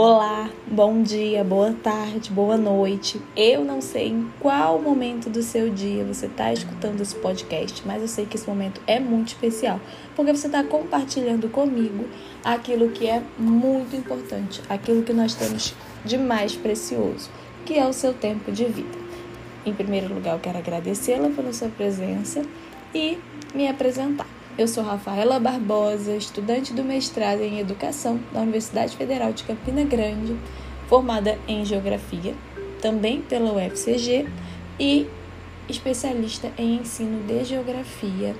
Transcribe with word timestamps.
Olá, 0.00 0.48
bom 0.64 1.02
dia, 1.02 1.42
boa 1.42 1.72
tarde, 1.72 2.30
boa 2.30 2.56
noite. 2.56 3.20
Eu 3.36 3.64
não 3.64 3.80
sei 3.80 4.10
em 4.10 4.30
qual 4.38 4.80
momento 4.80 5.28
do 5.28 5.42
seu 5.42 5.70
dia 5.70 6.04
você 6.04 6.26
está 6.26 6.52
escutando 6.52 7.00
esse 7.00 7.16
podcast, 7.16 7.82
mas 7.84 8.00
eu 8.00 8.06
sei 8.06 8.24
que 8.24 8.36
esse 8.36 8.48
momento 8.48 8.80
é 8.86 9.00
muito 9.00 9.30
especial, 9.30 9.80
porque 10.14 10.32
você 10.32 10.46
está 10.46 10.62
compartilhando 10.62 11.48
comigo 11.48 12.04
aquilo 12.44 12.90
que 12.90 13.08
é 13.08 13.20
muito 13.36 13.96
importante, 13.96 14.62
aquilo 14.68 15.02
que 15.02 15.12
nós 15.12 15.34
temos 15.34 15.74
de 16.04 16.16
mais 16.16 16.54
precioso, 16.54 17.28
que 17.66 17.76
é 17.76 17.84
o 17.84 17.92
seu 17.92 18.14
tempo 18.14 18.52
de 18.52 18.66
vida. 18.66 18.96
Em 19.66 19.74
primeiro 19.74 20.14
lugar, 20.14 20.34
eu 20.34 20.38
quero 20.38 20.58
agradecê-la 20.58 21.28
pela 21.30 21.52
sua 21.52 21.70
presença 21.70 22.44
e 22.94 23.18
me 23.52 23.66
apresentar. 23.66 24.37
Eu 24.58 24.66
sou 24.66 24.82
Rafaela 24.82 25.38
Barbosa, 25.38 26.16
estudante 26.16 26.72
do 26.72 26.82
mestrado 26.82 27.42
em 27.42 27.60
Educação 27.60 28.18
da 28.32 28.40
Universidade 28.40 28.96
Federal 28.96 29.32
de 29.32 29.44
Campina 29.44 29.84
Grande, 29.84 30.36
formada 30.88 31.38
em 31.46 31.64
Geografia, 31.64 32.34
também 32.82 33.22
pela 33.22 33.52
UFCG, 33.52 34.26
e 34.80 35.06
especialista 35.68 36.50
em 36.58 36.78
ensino 36.78 37.24
de 37.24 37.44
Geografia 37.44 38.34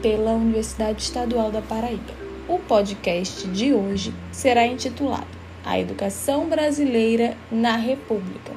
pela 0.00 0.34
Universidade 0.34 1.02
Estadual 1.02 1.50
da 1.50 1.60
Paraíba. 1.60 2.14
O 2.48 2.60
podcast 2.60 3.48
de 3.48 3.74
hoje 3.74 4.14
será 4.30 4.68
intitulado 4.68 5.26
A 5.64 5.80
Educação 5.80 6.48
Brasileira 6.48 7.36
na 7.50 7.74
República. 7.74 8.52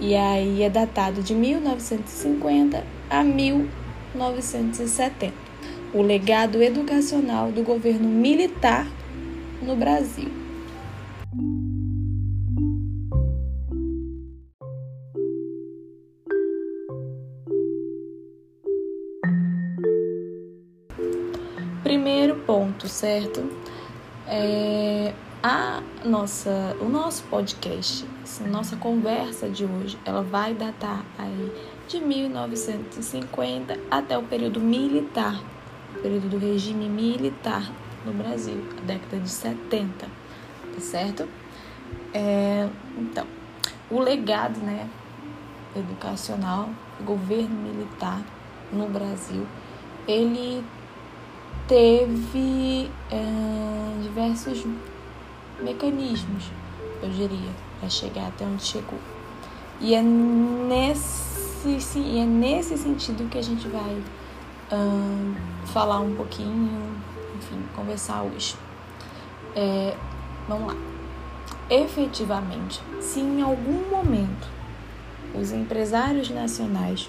E 0.00 0.14
aí 0.14 0.62
é 0.62 0.70
datado 0.70 1.20
de 1.20 1.34
1950 1.34 2.84
a 3.10 3.24
1970 3.24 5.43
o 5.94 6.02
legado 6.02 6.60
educacional 6.60 7.52
do 7.52 7.62
governo 7.62 8.08
militar 8.08 8.84
no 9.62 9.76
Brasil. 9.76 10.28
Primeiro 21.84 22.40
ponto, 22.40 22.88
certo? 22.88 23.48
É, 24.26 25.12
a 25.40 25.80
nossa, 26.04 26.76
o 26.80 26.88
nosso 26.88 27.22
podcast, 27.24 28.04
a 28.44 28.48
nossa 28.48 28.74
conversa 28.76 29.48
de 29.48 29.64
hoje, 29.64 29.96
ela 30.04 30.22
vai 30.22 30.54
datar 30.54 31.04
aí 31.16 31.52
de 31.86 32.00
1950 32.00 33.78
até 33.90 34.18
o 34.18 34.24
período 34.24 34.58
militar 34.58 35.53
período 36.04 36.28
do 36.28 36.38
regime 36.38 36.86
militar 36.86 37.72
no 38.04 38.12
Brasil, 38.12 38.62
a 38.76 38.80
década 38.82 39.18
de 39.18 39.30
70, 39.30 40.06
tá 40.06 40.80
certo? 40.80 41.26
É, 42.12 42.68
então, 42.98 43.26
o 43.90 43.98
legado 43.98 44.58
né, 44.58 44.86
educacional 45.74 46.68
governo 47.06 47.56
militar 47.56 48.20
no 48.70 48.86
Brasil, 48.86 49.46
ele 50.06 50.62
teve 51.66 52.90
é, 53.10 54.02
diversos 54.02 54.66
mecanismos, 55.62 56.50
eu 57.02 57.08
diria, 57.08 57.50
para 57.80 57.88
chegar 57.88 58.26
até 58.28 58.44
onde 58.44 58.62
chegou. 58.62 58.98
E 59.80 59.94
é 59.94 60.02
nesse, 60.02 61.98
é 61.98 62.26
nesse 62.26 62.76
sentido 62.76 63.26
que 63.30 63.38
a 63.38 63.42
gente 63.42 63.66
vai 63.68 64.02
falar 65.66 66.00
um 66.00 66.14
pouquinho, 66.14 66.96
enfim, 67.36 67.62
conversar 67.74 68.22
hoje. 68.22 68.56
É, 69.54 69.94
vamos 70.48 70.74
lá. 70.74 70.80
Efetivamente, 71.70 72.80
se 73.00 73.20
em 73.20 73.42
algum 73.42 73.90
momento 73.90 74.48
os 75.34 75.50
empresários 75.52 76.30
nacionais, 76.30 77.08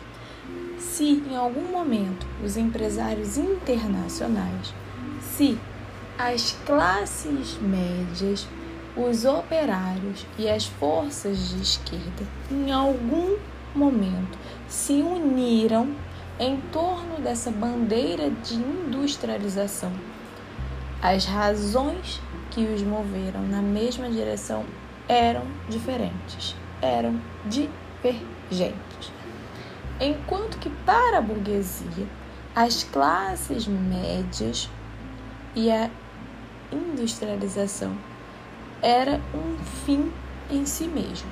se 0.80 1.24
em 1.30 1.36
algum 1.36 1.72
momento 1.72 2.26
os 2.44 2.56
empresários 2.56 3.38
internacionais, 3.38 4.74
se 5.20 5.58
as 6.18 6.58
classes 6.66 7.58
médias, 7.62 8.48
os 8.96 9.26
operários 9.26 10.26
e 10.40 10.50
as 10.50 10.66
forças 10.66 11.50
de 11.50 11.62
esquerda, 11.62 12.26
em 12.50 12.72
algum 12.72 13.36
momento, 13.76 14.38
se 14.70 14.94
uniram 14.94 15.90
em 16.40 16.58
torno 16.72 17.22
dessa 17.22 17.50
bandeira 17.50 18.30
de 18.30 18.56
industrialização. 18.56 19.92
As 21.02 21.26
razões 21.26 22.22
que 22.52 22.66
os 22.66 22.82
moveram 22.82 23.42
na 23.42 23.62
mesma 23.62 24.10
direção 24.10 24.66
eram 25.08 25.44
diferentes, 25.70 26.56
eram 26.82 27.20
divergentes. 27.46 29.12
Enquanto 30.00 30.58
que 30.58 30.70
para 30.70 31.20
a 31.20 31.22
burguesia, 31.22 32.08
as 32.56 32.84
classes 32.84 33.68
médias 33.68 34.70
e 35.56 35.72
a 35.72 35.90
industrialização 36.72 37.96
era 38.82 39.22
um 39.34 39.58
fim 39.86 40.12
em 40.50 40.66
si 40.66 40.88
mesmo. 40.88 41.30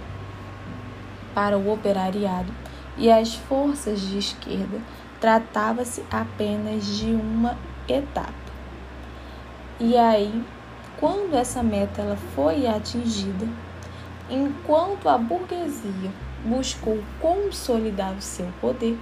Para 1.33 1.57
o 1.57 1.71
operariado, 1.71 2.53
e 2.97 3.11
as 3.11 3.35
forças 3.35 4.01
de 4.01 4.17
esquerda, 4.17 4.79
tratava-se 5.19 6.03
apenas 6.11 6.85
de 6.85 7.11
uma 7.11 7.57
etapa. 7.87 8.33
E 9.79 9.97
aí, 9.97 10.43
quando 10.99 11.35
essa 11.35 11.63
meta 11.63 12.01
ela 12.01 12.17
foi 12.35 12.67
atingida, 12.67 13.47
enquanto 14.29 15.09
a 15.09 15.17
burguesia 15.17 16.11
buscou 16.45 17.01
consolidar 17.19 18.13
o 18.13 18.21
seu 18.21 18.47
poder, 18.59 18.97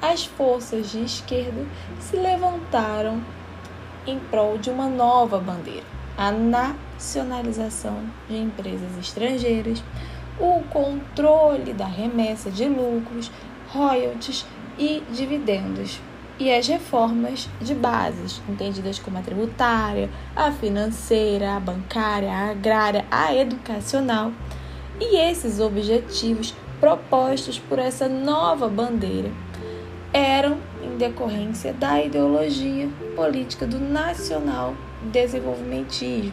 as 0.00 0.24
forças 0.24 0.90
de 0.90 1.02
esquerda 1.02 1.64
se 2.00 2.16
levantaram 2.16 3.22
em 4.06 4.18
prol 4.18 4.58
de 4.58 4.68
uma 4.68 4.88
nova 4.88 5.38
bandeira, 5.38 5.86
a 6.16 6.32
nacionalização 6.32 8.02
de 8.28 8.36
empresas 8.36 8.98
estrangeiras, 8.98 9.82
o 10.38 10.62
controle 10.70 11.72
da 11.72 11.86
remessa 11.86 12.50
de 12.50 12.66
lucros, 12.66 13.30
royalties 13.68 14.46
e 14.78 15.02
dividendos, 15.10 16.00
e 16.38 16.52
as 16.52 16.66
reformas 16.66 17.48
de 17.60 17.74
bases, 17.74 18.42
entendidas 18.48 18.98
como 18.98 19.18
a 19.18 19.22
tributária, 19.22 20.10
a 20.34 20.50
financeira, 20.50 21.56
a 21.56 21.60
bancária, 21.60 22.30
a 22.32 22.50
agrária, 22.50 23.04
a 23.10 23.34
educacional. 23.34 24.32
E 24.98 25.16
esses 25.16 25.60
objetivos 25.60 26.54
propostos 26.80 27.58
por 27.58 27.78
essa 27.78 28.08
nova 28.08 28.68
bandeira 28.68 29.30
eram 30.12 30.58
em 30.82 30.96
decorrência 30.96 31.72
da 31.72 32.02
ideologia 32.02 32.88
política 33.14 33.66
do 33.66 33.78
nacional 33.78 34.74
desenvolvimentismo, 35.02 36.32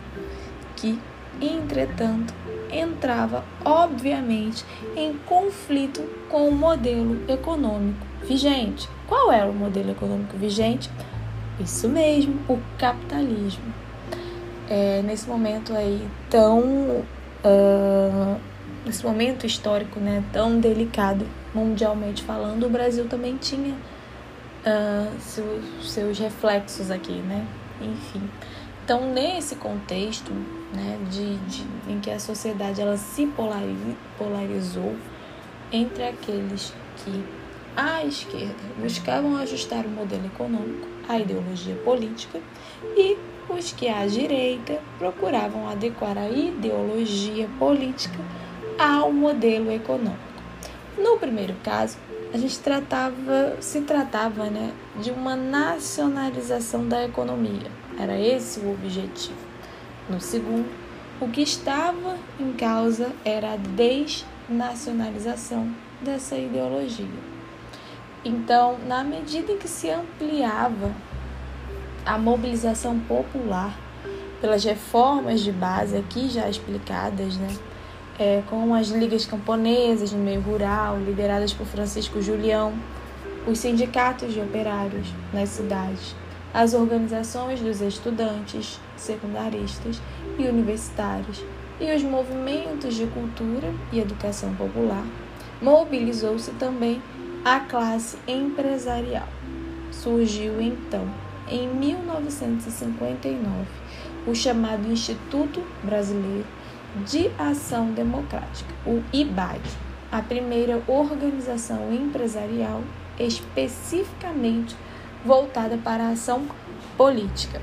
que, 0.75 0.99
entretanto, 1.39 2.33
entrava, 2.71 3.43
obviamente, 3.63 4.65
em 4.95 5.13
conflito 5.25 6.01
com 6.29 6.47
o 6.47 6.51
modelo 6.51 7.19
econômico 7.27 8.05
vigente. 8.23 8.87
Qual 9.07 9.31
era 9.31 9.49
o 9.49 9.53
modelo 9.53 9.91
econômico 9.91 10.37
vigente? 10.37 10.89
Isso 11.59 11.89
mesmo, 11.89 12.39
o 12.47 12.59
capitalismo. 12.77 13.73
É, 14.69 15.01
nesse 15.01 15.27
momento 15.27 15.73
aí 15.73 16.07
tão 16.29 16.61
uh, 17.43 18.39
nesse 18.85 19.03
momento 19.03 19.47
histórico 19.47 19.99
né 19.99 20.23
tão 20.31 20.59
delicado 20.59 21.25
mundialmente 21.55 22.21
falando 22.21 22.67
o 22.67 22.69
Brasil 22.69 23.07
também 23.07 23.35
tinha 23.37 23.73
uh, 23.73 25.19
seus, 25.19 25.91
seus 25.91 26.19
reflexos 26.19 26.91
aqui 26.91 27.13
né 27.13 27.47
enfim 27.81 28.21
então 28.89 29.05
nesse 29.13 29.55
contexto 29.55 30.33
né, 30.73 30.97
de, 31.11 31.35
de, 31.35 31.63
em 31.87 31.99
que 31.99 32.09
a 32.09 32.19
sociedade 32.19 32.81
ela 32.81 32.97
se 32.97 33.31
polarizou 34.17 34.95
entre 35.71 36.05
aqueles 36.05 36.73
que 36.97 37.23
à 37.77 38.03
esquerda 38.03 38.55
buscavam 38.79 39.37
ajustar 39.37 39.85
o 39.85 39.89
modelo 39.89 40.25
econômico 40.25 40.87
à 41.07 41.19
ideologia 41.19 41.75
política 41.85 42.41
e 42.97 43.15
os 43.47 43.71
que 43.73 43.87
à 43.87 44.07
direita 44.07 44.79
procuravam 44.97 45.69
adequar 45.69 46.17
a 46.17 46.27
ideologia 46.27 47.47
política 47.59 48.17
ao 48.79 49.13
modelo 49.13 49.71
econômico. 49.71 50.17
No 50.97 51.15
primeiro 51.19 51.53
caso, 51.63 51.95
a 52.33 52.37
gente 52.39 52.57
tratava, 52.57 53.55
se 53.59 53.81
tratava 53.81 54.45
né, 54.45 54.73
de 54.99 55.11
uma 55.11 55.35
nacionalização 55.35 56.87
da 56.87 57.05
economia. 57.05 57.78
Era 57.99 58.17
esse 58.17 58.61
o 58.61 58.71
objetivo. 58.71 59.35
No 60.09 60.19
segundo, 60.21 60.69
o 61.19 61.27
que 61.27 61.41
estava 61.41 62.15
em 62.39 62.53
causa 62.53 63.11
era 63.25 63.51
a 63.53 63.57
desnacionalização 63.57 65.69
dessa 66.01 66.37
ideologia. 66.37 67.05
Então, 68.23 68.77
na 68.87 69.03
medida 69.03 69.51
em 69.51 69.57
que 69.57 69.67
se 69.67 69.89
ampliava 69.89 70.95
a 72.05 72.17
mobilização 72.17 72.97
popular 72.99 73.77
pelas 74.39 74.63
reformas 74.63 75.41
de 75.41 75.51
base 75.51 75.97
aqui 75.97 76.29
já 76.29 76.49
explicadas, 76.49 77.35
né? 77.35 77.53
É, 78.17 78.41
com 78.49 78.73
as 78.73 78.87
ligas 78.89 79.25
camponesas 79.25 80.11
no 80.11 80.19
meio 80.19 80.41
rural, 80.41 80.99
lideradas 80.99 81.53
por 81.53 81.65
Francisco 81.65 82.21
Julião, 82.21 82.73
os 83.47 83.59
sindicatos 83.59 84.33
de 84.33 84.41
operários 84.41 85.07
nas 85.33 85.47
cidades, 85.49 86.15
as 86.53 86.73
organizações 86.73 87.59
dos 87.59 87.81
estudantes, 87.81 88.79
secundaristas 88.95 90.01
e 90.37 90.43
universitários 90.47 91.43
e 91.79 91.93
os 91.93 92.03
movimentos 92.03 92.95
de 92.95 93.05
cultura 93.07 93.73
e 93.91 93.99
educação 93.99 94.53
popular, 94.55 95.05
mobilizou-se 95.61 96.51
também 96.51 97.01
a 97.45 97.59
classe 97.59 98.17
empresarial. 98.27 99.27
Surgiu 99.91 100.61
então, 100.61 101.07
em 101.47 101.67
1959, 101.67 103.65
o 104.27 104.35
chamado 104.35 104.91
Instituto 104.91 105.63
Brasileiro 105.83 106.45
de 107.05 107.29
Ação 107.37 107.91
Democrática, 107.91 108.73
o 108.85 109.01
IBAD, 109.13 109.61
a 110.11 110.21
primeira 110.21 110.81
organização 110.87 111.93
empresarial 111.93 112.81
especificamente 113.19 114.75
voltada 115.25 115.77
para 115.77 116.05
a 116.05 116.11
ação 116.11 116.47
política. 116.97 117.61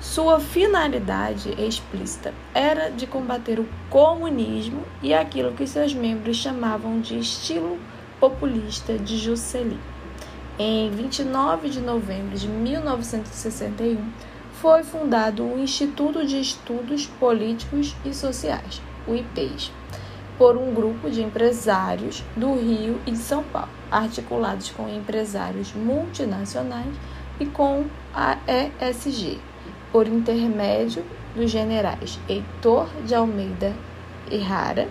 Sua 0.00 0.40
finalidade 0.40 1.50
explícita 1.60 2.32
era 2.54 2.88
de 2.88 3.06
combater 3.06 3.60
o 3.60 3.68
comunismo 3.90 4.82
e 5.02 5.12
aquilo 5.12 5.52
que 5.52 5.66
seus 5.66 5.92
membros 5.92 6.38
chamavam 6.38 7.00
de 7.00 7.18
estilo 7.18 7.78
populista 8.18 8.98
de 8.98 9.18
Juscelin. 9.18 9.78
Em 10.58 10.90
29 10.90 11.68
de 11.68 11.80
novembro 11.80 12.36
de 12.36 12.48
1961, 12.48 13.98
foi 14.60 14.82
fundado 14.82 15.44
o 15.44 15.58
Instituto 15.58 16.26
de 16.26 16.38
Estudos 16.40 17.06
Políticos 17.06 17.94
e 18.04 18.12
Sociais, 18.12 18.82
o 19.06 19.14
IPES, 19.14 19.72
por 20.40 20.56
um 20.56 20.72
grupo 20.72 21.10
de 21.10 21.22
empresários 21.22 22.24
do 22.34 22.54
Rio 22.54 22.98
e 23.06 23.10
de 23.10 23.18
São 23.18 23.42
Paulo, 23.42 23.68
articulados 23.90 24.70
com 24.70 24.88
empresários 24.88 25.74
multinacionais 25.74 26.96
e 27.38 27.44
com 27.44 27.84
a 28.14 28.38
ESG 28.48 29.38
por 29.92 30.08
intermédio 30.08 31.04
dos 31.36 31.50
generais 31.50 32.18
Heitor 32.26 32.88
de 33.04 33.14
Almeida 33.14 33.76
Errara 34.30 34.88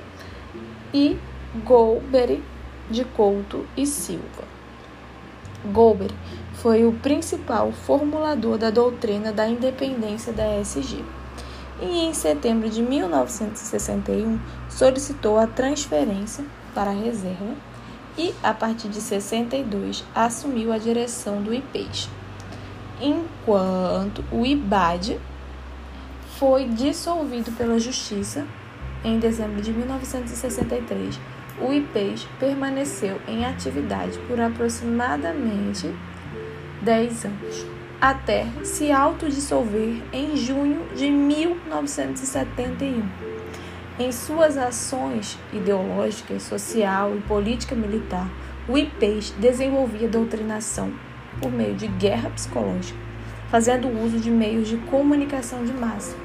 e 0.94 1.18
Golbery 1.66 2.44
de 2.88 3.04
Couto 3.04 3.66
e 3.76 3.88
Silva. 3.88 4.44
Golbery 5.66 6.14
foi 6.54 6.86
o 6.86 6.92
principal 6.92 7.72
formulador 7.72 8.60
da 8.60 8.70
doutrina 8.70 9.32
da 9.32 9.50
independência 9.50 10.32
da 10.32 10.60
SG 10.60 11.04
e, 11.82 12.06
em 12.06 12.14
setembro 12.14 12.70
de 12.70 12.82
1961, 12.82 14.40
solicitou 14.70 15.38
a 15.38 15.48
transferência 15.48 16.46
para 16.74 16.92
a 16.92 16.94
reserva 16.94 17.56
e, 18.18 18.34
a 18.44 18.54
partir 18.54 18.90
de 18.90 19.00
62, 19.00 20.04
assumiu 20.14 20.74
a 20.74 20.78
direção 20.78 21.42
do 21.42 21.54
IPES 21.54 22.10
enquanto 23.02 24.24
o 24.32 24.46
IBAD 24.46 25.20
foi 26.38 26.66
dissolvido 26.66 27.52
pela 27.54 27.80
Justiça 27.80 28.46
em 29.04 29.20
dezembro 29.20 29.62
de 29.62 29.72
1963. 29.72 31.20
O 31.62 31.74
IPES 31.74 32.28
permaneceu 32.40 33.20
em 33.28 33.46
atividade 33.46 34.18
por 34.28 34.40
aproximadamente 34.40 35.94
10 36.82 37.26
anos, 37.26 37.66
até 38.02 38.46
se 38.64 38.92
autodissolver 38.92 40.02
em 40.14 40.38
junho 40.38 40.88
de 40.96 41.10
1971. 41.12 43.04
Em 44.00 44.12
suas 44.12 44.58
ações 44.58 45.38
ideológicas, 45.52 46.44
social 46.44 47.14
e 47.16 47.20
política 47.22 47.76
militar, 47.76 48.30
o 48.68 48.78
IPES 48.78 49.34
desenvolvia 49.38 50.08
doutrinação 50.08 50.94
por 51.42 51.52
meio 51.52 51.76
de 51.76 51.88
guerra 51.88 52.30
psicológica, 52.30 52.98
fazendo 53.50 53.90
uso 53.90 54.18
de 54.20 54.32
meios 54.32 54.70
de 54.70 54.78
comunicação 54.78 55.66
de 55.66 55.74
massa, 55.74 56.16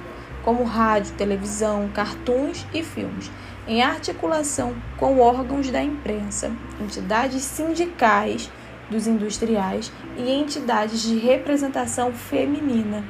como 0.44 0.62
rádio, 0.62 1.14
televisão, 1.14 1.88
cartoons 1.92 2.64
e 2.72 2.84
filmes, 2.84 3.30
em 3.66 3.82
articulação 3.82 4.74
com 4.96 5.18
órgãos 5.18 5.70
da 5.70 5.82
imprensa, 5.82 6.52
entidades 6.80 7.42
sindicais 7.42 8.48
dos 8.90 9.06
industriais 9.06 9.92
e 10.16 10.30
entidades 10.30 11.02
de 11.02 11.16
representação 11.18 12.12
feminina, 12.12 13.04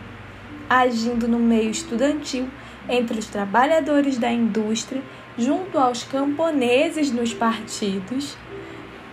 agindo 0.69 1.29
no 1.29 1.39
meio 1.39 1.71
estudantil 1.71 2.49
entre 2.89 3.19
os 3.19 3.27
trabalhadores 3.27 4.19
da 4.19 4.31
indústria, 4.31 5.03
junto 5.37 5.79
aos 5.79 6.05
camponeses 6.05 7.11
nos 7.11 7.35
partidos 7.35 8.37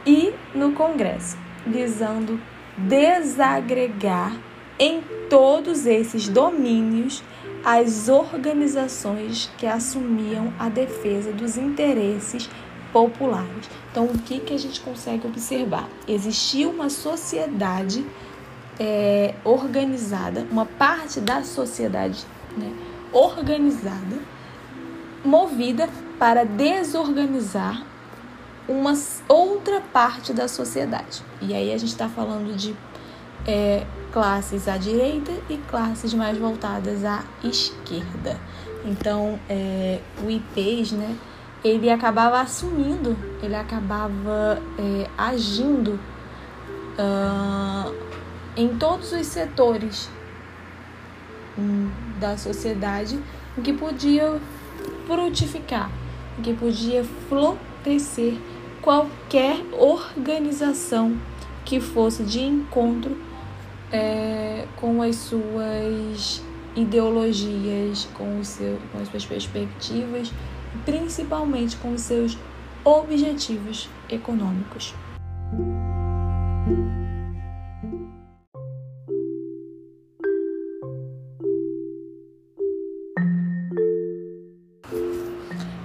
e 0.05 0.33
no 0.53 0.71
Congresso, 0.73 1.37
visando 1.65 2.39
desagregar 2.77 4.35
em 4.77 5.01
todos 5.29 5.85
esses 5.85 6.27
domínios 6.27 7.23
as 7.63 8.09
organizações 8.09 9.51
que 9.57 9.67
assumiam 9.67 10.51
a 10.57 10.67
defesa 10.67 11.31
dos 11.31 11.57
interesses 11.57 12.49
populares. 12.91 13.69
Então, 13.91 14.05
o 14.05 14.17
que, 14.19 14.39
que 14.39 14.53
a 14.53 14.57
gente 14.57 14.79
consegue 14.81 15.27
observar? 15.27 15.87
Existia 16.07 16.67
uma 16.67 16.89
sociedade 16.89 18.05
é, 18.79 19.35
organizada, 19.43 20.45
uma 20.51 20.65
parte 20.65 21.19
da 21.19 21.43
sociedade 21.43 22.25
né, 22.57 22.71
organizada, 23.11 24.19
movida 25.23 25.89
para 26.17 26.43
desorganizar 26.43 27.85
uma 28.67 28.93
outra 29.27 29.81
parte 29.81 30.33
da 30.33 30.47
sociedade. 30.47 31.23
E 31.41 31.53
aí 31.53 31.73
a 31.73 31.77
gente 31.77 31.89
está 31.89 32.07
falando 32.07 32.55
de 32.55 32.75
é, 33.47 33.85
classes 34.11 34.67
à 34.67 34.77
direita 34.77 35.31
e 35.49 35.57
classes 35.57 36.13
mais 36.13 36.37
voltadas 36.37 37.03
à 37.03 37.23
esquerda. 37.43 38.39
Então, 38.85 39.39
é, 39.49 39.99
o 40.23 40.29
IPs, 40.29 40.91
né, 40.93 41.15
ele 41.63 41.89
acabava 41.89 42.41
assumindo, 42.41 43.15
ele 43.41 43.55
acabava 43.55 44.61
é, 44.77 45.07
agindo 45.17 45.99
uh, 46.97 47.93
em 48.57 48.69
todos 48.77 49.11
os 49.11 49.27
setores 49.27 50.09
hum, 51.57 51.89
da 52.19 52.37
sociedade, 52.37 53.19
que 53.63 53.73
podia 53.73 54.39
frutificar, 55.05 55.91
que 56.41 56.53
podia 56.53 57.03
florescer 57.29 58.37
qualquer 58.81 59.63
organização 59.73 61.17
que 61.63 61.79
fosse 61.79 62.23
de 62.23 62.41
encontro 62.41 63.15
é, 63.91 64.65
com 64.77 65.01
as 65.01 65.15
suas 65.17 66.41
ideologias, 66.75 68.07
com, 68.13 68.39
o 68.39 68.45
seu, 68.45 68.79
com 68.91 68.99
as 68.99 69.09
suas 69.09 69.25
perspectivas, 69.25 70.31
principalmente 70.85 71.77
com 71.77 71.93
os 71.93 72.01
seus 72.01 72.37
objetivos 72.83 73.89
econômicos. 74.09 74.93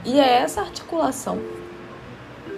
E 0.04 0.20
é 0.20 0.38
essa 0.38 0.62
articulação 0.62 1.38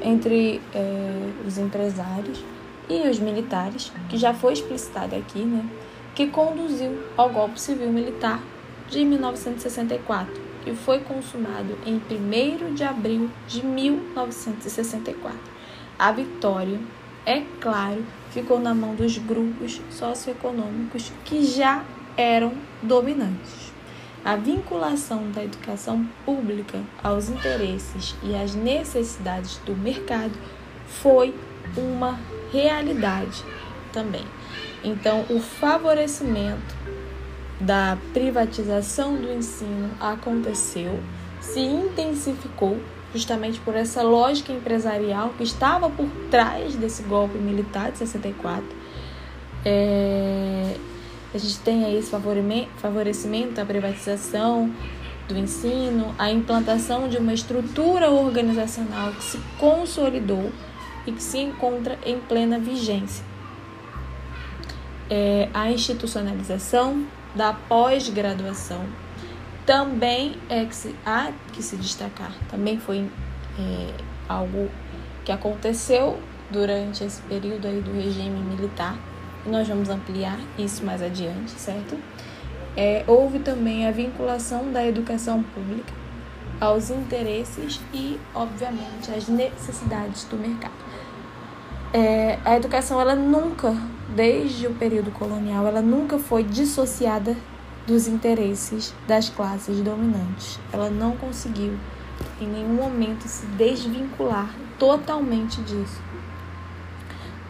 entre 0.02 0.60
é, 0.74 1.32
os 1.46 1.58
empresários 1.58 2.44
e 2.88 3.08
os 3.08 3.18
militares, 3.18 3.92
que 4.08 4.16
já 4.16 4.32
foi 4.32 4.52
explicitada 4.52 5.16
aqui, 5.16 5.40
né, 5.40 5.68
que 6.14 6.28
conduziu 6.28 6.98
ao 7.16 7.30
golpe 7.30 7.60
civil 7.60 7.92
militar 7.92 8.40
de 8.88 9.04
1964, 9.04 10.47
que 10.68 10.74
foi 10.74 10.98
consumado 10.98 11.78
em 11.86 11.94
1 11.94 12.74
de 12.74 12.84
abril 12.84 13.30
de 13.46 13.64
1964. 13.64 15.38
A 15.98 16.12
vitória, 16.12 16.78
é 17.24 17.42
claro, 17.58 18.04
ficou 18.32 18.60
na 18.60 18.74
mão 18.74 18.94
dos 18.94 19.16
grupos 19.16 19.80
socioeconômicos 19.88 21.10
que 21.24 21.42
já 21.42 21.82
eram 22.18 22.52
dominantes. 22.82 23.72
A 24.22 24.36
vinculação 24.36 25.30
da 25.30 25.42
educação 25.42 26.06
pública 26.26 26.82
aos 27.02 27.30
interesses 27.30 28.14
e 28.22 28.34
às 28.34 28.54
necessidades 28.54 29.56
do 29.64 29.74
mercado 29.74 30.34
foi 30.86 31.34
uma 31.78 32.20
realidade 32.52 33.42
também. 33.90 34.26
Então, 34.84 35.24
o 35.30 35.40
favorecimento 35.40 36.76
da 37.60 37.98
privatização 38.12 39.16
do 39.16 39.32
ensino 39.32 39.90
aconteceu, 40.00 41.00
se 41.40 41.60
intensificou 41.60 42.78
justamente 43.12 43.58
por 43.60 43.74
essa 43.74 44.02
lógica 44.02 44.52
empresarial 44.52 45.30
que 45.36 45.42
estava 45.42 45.88
por 45.88 46.08
trás 46.30 46.76
desse 46.76 47.02
golpe 47.02 47.38
militar 47.38 47.90
de 47.90 47.98
64. 47.98 48.64
É, 49.64 50.76
A 51.34 51.38
gente 51.38 51.58
tem 51.60 51.84
aí 51.84 51.96
esse 51.98 52.10
favorecimento 52.10 53.60
à 53.60 53.64
privatização 53.64 54.72
do 55.26 55.36
ensino, 55.36 56.14
a 56.18 56.30
implantação 56.30 57.08
de 57.08 57.18
uma 57.18 57.34
estrutura 57.34 58.10
organizacional 58.10 59.12
que 59.12 59.22
se 59.22 59.38
consolidou 59.58 60.50
e 61.06 61.12
que 61.12 61.22
se 61.22 61.38
encontra 61.38 61.98
em 62.04 62.18
plena 62.18 62.58
vigência. 62.58 63.24
É, 65.10 65.48
a 65.52 65.70
institucionalização 65.70 67.06
da 67.38 67.52
pós-graduação 67.52 68.84
também 69.64 70.36
é 70.48 70.64
que 70.64 70.74
se, 70.74 70.94
há 71.06 71.30
que 71.52 71.62
se 71.62 71.76
destacar, 71.76 72.32
também 72.50 72.80
foi 72.80 73.08
é, 73.56 73.94
algo 74.28 74.68
que 75.24 75.30
aconteceu 75.30 76.18
durante 76.50 77.04
esse 77.04 77.22
período 77.22 77.68
aí 77.68 77.80
do 77.80 77.92
regime 77.92 78.40
militar. 78.40 78.98
Nós 79.46 79.68
vamos 79.68 79.88
ampliar 79.88 80.36
isso 80.58 80.84
mais 80.84 81.00
adiante, 81.00 81.52
certo? 81.52 81.96
É, 82.76 83.04
houve 83.06 83.38
também 83.38 83.86
a 83.86 83.92
vinculação 83.92 84.72
da 84.72 84.84
educação 84.84 85.40
pública 85.42 85.92
aos 86.60 86.90
interesses 86.90 87.80
e, 87.94 88.18
obviamente, 88.34 89.12
às 89.16 89.28
necessidades 89.28 90.24
do 90.24 90.36
mercado. 90.36 90.87
É, 91.92 92.38
a 92.44 92.54
educação, 92.56 93.00
ela 93.00 93.14
nunca, 93.14 93.74
desde 94.14 94.66
o 94.66 94.74
período 94.74 95.10
colonial, 95.10 95.66
ela 95.66 95.80
nunca 95.80 96.18
foi 96.18 96.42
dissociada 96.42 97.34
dos 97.86 98.06
interesses 98.06 98.94
das 99.06 99.30
classes 99.30 99.80
dominantes. 99.80 100.60
Ela 100.70 100.90
não 100.90 101.16
conseguiu 101.16 101.78
em 102.38 102.46
nenhum 102.46 102.74
momento 102.74 103.26
se 103.26 103.46
desvincular 103.46 104.54
totalmente 104.78 105.62
disso. 105.62 106.02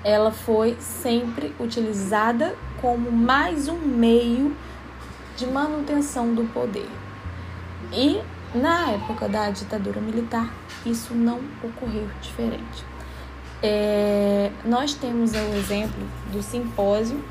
Ela 0.04 0.30
foi 0.30 0.76
sempre 0.78 1.52
utilizada 1.58 2.54
como 2.80 3.10
mais 3.10 3.66
um 3.66 3.78
meio 3.78 4.54
de 5.36 5.46
manutenção 5.46 6.32
do 6.32 6.44
poder. 6.52 6.88
E 7.92 8.20
na 8.54 8.92
época 8.92 9.28
da 9.28 9.50
ditadura 9.50 10.00
militar, 10.00 10.48
isso 10.86 11.12
não 11.12 11.40
ocorreu 11.62 12.08
diferente. 12.22 12.87
É, 13.62 14.50
nós 14.64 14.94
temos 14.94 15.32
o 15.32 15.56
exemplo 15.56 16.00
do 16.32 16.42
simpósio 16.42 17.22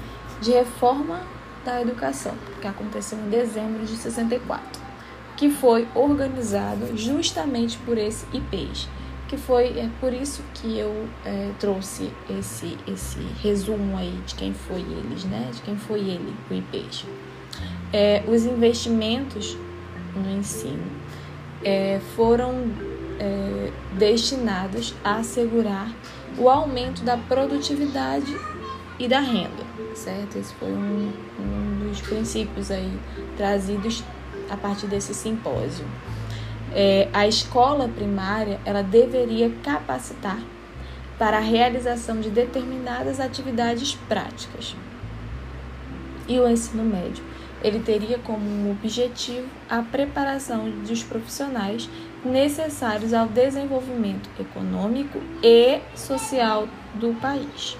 de 0.41 0.51
reforma 0.51 1.21
da 1.63 1.81
Educação, 1.81 2.33
que 2.61 2.67
aconteceu 2.67 3.17
em 3.17 3.29
dezembro 3.29 3.85
de 3.85 3.95
64, 3.95 4.81
que 5.35 5.49
foi 5.49 5.87
organizado 5.95 6.97
justamente 6.97 7.77
por 7.79 7.97
esse 7.97 8.25
IPES, 8.33 8.87
que 9.27 9.37
foi 9.37 9.77
é 9.77 9.89
por 9.99 10.13
isso 10.13 10.41
que 10.53 10.77
eu 10.77 11.07
é, 11.25 11.51
trouxe 11.59 12.11
esse 12.29 12.77
esse 12.87 13.19
resumo 13.41 13.97
aí 13.97 14.17
de 14.25 14.35
quem 14.35 14.53
foi 14.53 14.79
eles, 14.79 15.25
né? 15.25 15.49
De 15.53 15.61
quem 15.61 15.75
foi 15.77 15.99
ele, 15.99 16.33
o 16.49 16.53
IPES. 16.53 17.05
É, 17.91 18.23
os 18.27 18.45
investimentos 18.45 19.57
no 20.15 20.29
ensino 20.29 20.85
é, 21.63 21.99
foram 22.15 22.71
é, 23.19 23.71
destinados 23.97 24.93
a 25.03 25.15
assegurar 25.15 25.91
o 26.37 26.49
aumento 26.49 27.03
da 27.03 27.17
produtividade 27.17 28.35
e 28.99 29.07
da 29.07 29.19
renda, 29.19 29.63
certo? 29.95 30.37
Esse 30.37 30.53
foi 30.55 30.69
um, 30.69 31.11
um 31.39 31.87
dos 31.87 32.01
princípios 32.01 32.71
aí 32.71 32.91
trazidos 33.35 34.03
a 34.49 34.57
partir 34.57 34.87
desse 34.87 35.13
simpósio. 35.13 35.85
É, 36.73 37.07
a 37.13 37.27
escola 37.27 37.87
primária 37.87 38.59
ela 38.65 38.83
deveria 38.83 39.51
capacitar 39.63 40.39
para 41.17 41.37
a 41.37 41.41
realização 41.41 42.19
de 42.19 42.29
determinadas 42.29 43.19
atividades 43.19 43.95
práticas. 44.07 44.75
E 46.27 46.39
o 46.39 46.47
ensino 46.47 46.83
médio 46.83 47.23
ele 47.63 47.79
teria 47.79 48.19
como 48.19 48.71
objetivo 48.71 49.47
a 49.69 49.81
preparação 49.81 50.69
dos 50.87 51.03
profissionais 51.03 51.89
necessários 52.27 53.13
ao 53.13 53.27
desenvolvimento 53.27 54.29
econômico 54.39 55.19
e 55.41 55.79
social 55.95 56.67
do 56.95 57.13
país. 57.19 57.77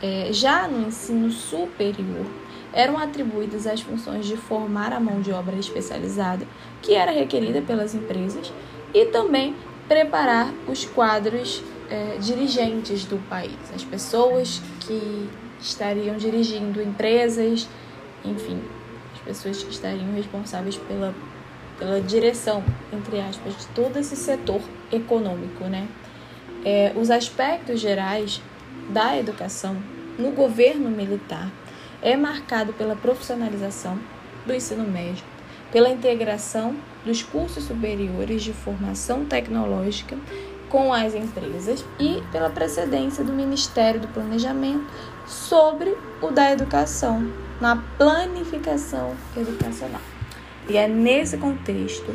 É, 0.00 0.28
já 0.32 0.68
no 0.68 0.86
ensino 0.86 1.30
superior, 1.30 2.26
eram 2.72 2.98
atribuídas 2.98 3.66
as 3.66 3.80
funções 3.80 4.26
de 4.26 4.36
formar 4.36 4.92
a 4.92 5.00
mão 5.00 5.20
de 5.20 5.32
obra 5.32 5.56
especializada, 5.56 6.46
que 6.80 6.94
era 6.94 7.10
requerida 7.10 7.60
pelas 7.60 7.94
empresas, 7.94 8.52
e 8.94 9.06
também 9.06 9.56
preparar 9.88 10.52
os 10.68 10.84
quadros 10.84 11.62
é, 11.90 12.18
dirigentes 12.18 13.04
do 13.04 13.18
país, 13.28 13.56
as 13.74 13.82
pessoas 13.82 14.60
que 14.80 15.28
estariam 15.60 16.16
dirigindo 16.16 16.80
empresas, 16.80 17.68
enfim, 18.24 18.62
as 19.14 19.20
pessoas 19.20 19.62
que 19.62 19.70
estariam 19.70 20.14
responsáveis 20.14 20.76
pela, 20.76 21.14
pela 21.78 22.00
direção, 22.00 22.62
entre 22.92 23.20
aspas, 23.20 23.56
de 23.56 23.66
todo 23.68 23.98
esse 23.98 24.16
setor 24.16 24.60
econômico, 24.92 25.64
né? 25.64 25.86
É, 26.64 26.92
os 26.96 27.10
aspectos 27.10 27.80
gerais 27.80 28.42
da 28.90 29.16
educação 29.16 29.76
no 30.18 30.32
governo 30.32 30.90
militar 30.90 31.50
é 32.02 32.16
marcado 32.16 32.72
pela 32.72 32.96
profissionalização 32.96 33.98
do 34.44 34.54
ensino 34.54 34.84
médio, 34.84 35.24
pela 35.70 35.88
integração 35.88 36.74
dos 37.04 37.22
cursos 37.22 37.64
superiores 37.64 38.42
de 38.42 38.52
formação 38.52 39.24
tecnológica 39.24 40.16
com 40.68 40.92
as 40.92 41.14
empresas 41.14 41.84
e 41.98 42.22
pela 42.30 42.50
precedência 42.50 43.24
do 43.24 43.32
Ministério 43.32 44.00
do 44.00 44.08
Planejamento 44.08 44.86
sobre 45.26 45.96
o 46.20 46.30
da 46.30 46.50
educação 46.50 47.32
na 47.60 47.76
planificação 47.96 49.14
educacional. 49.36 50.17
E 50.68 50.76
é 50.76 50.86
nesse 50.86 51.38
contexto 51.38 52.14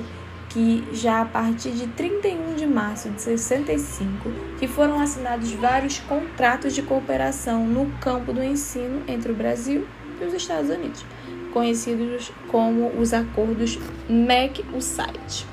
que 0.49 0.83
já 0.93 1.21
a 1.21 1.25
partir 1.25 1.71
de 1.71 1.87
31 1.87 2.53
de 2.55 2.67
março 2.67 3.09
de 3.09 3.19
65 3.19 4.29
que 4.59 4.67
foram 4.67 4.99
assinados 4.99 5.51
vários 5.53 5.97
contratos 5.99 6.75
de 6.75 6.83
cooperação 6.83 7.65
no 7.65 7.89
campo 7.99 8.31
do 8.31 8.43
ensino 8.43 9.01
entre 9.07 9.31
o 9.31 9.35
Brasil 9.35 9.87
e 10.21 10.25
os 10.25 10.33
Estados 10.33 10.69
Unidos, 10.69 11.03
conhecidos 11.51 12.31
como 12.49 12.89
os 12.99 13.13
acordos 13.13 13.79
MEC-USAID. 14.07 15.47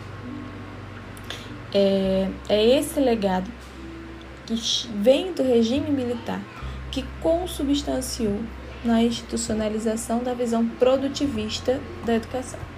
É, 1.73 2.29
é 2.51 2.79
esse 2.79 3.01
legado 3.01 3.51
que 4.45 4.55
vem 4.97 5.33
do 5.33 5.43
regime 5.43 5.91
militar 5.91 6.43
que 6.91 7.05
consubstanciou 7.23 8.41
na 8.85 9.03
institucionalização 9.03 10.23
da 10.23 10.35
visão 10.35 10.67
produtivista 10.67 11.81
da 12.05 12.17
educação. 12.17 12.70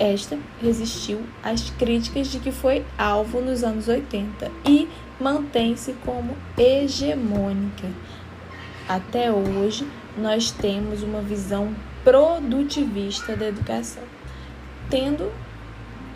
Esta 0.00 0.38
resistiu 0.62 1.20
às 1.42 1.68
críticas 1.68 2.28
de 2.28 2.38
que 2.38 2.50
foi 2.50 2.86
alvo 2.96 3.42
nos 3.42 3.62
anos 3.62 3.86
80 3.86 4.50
e 4.66 4.88
mantém-se 5.20 5.92
como 6.06 6.34
hegemônica. 6.56 7.86
Até 8.88 9.30
hoje, 9.30 9.86
nós 10.16 10.50
temos 10.50 11.02
uma 11.02 11.20
visão 11.20 11.74
produtivista 12.02 13.36
da 13.36 13.48
educação, 13.48 14.02
tendo 14.88 15.30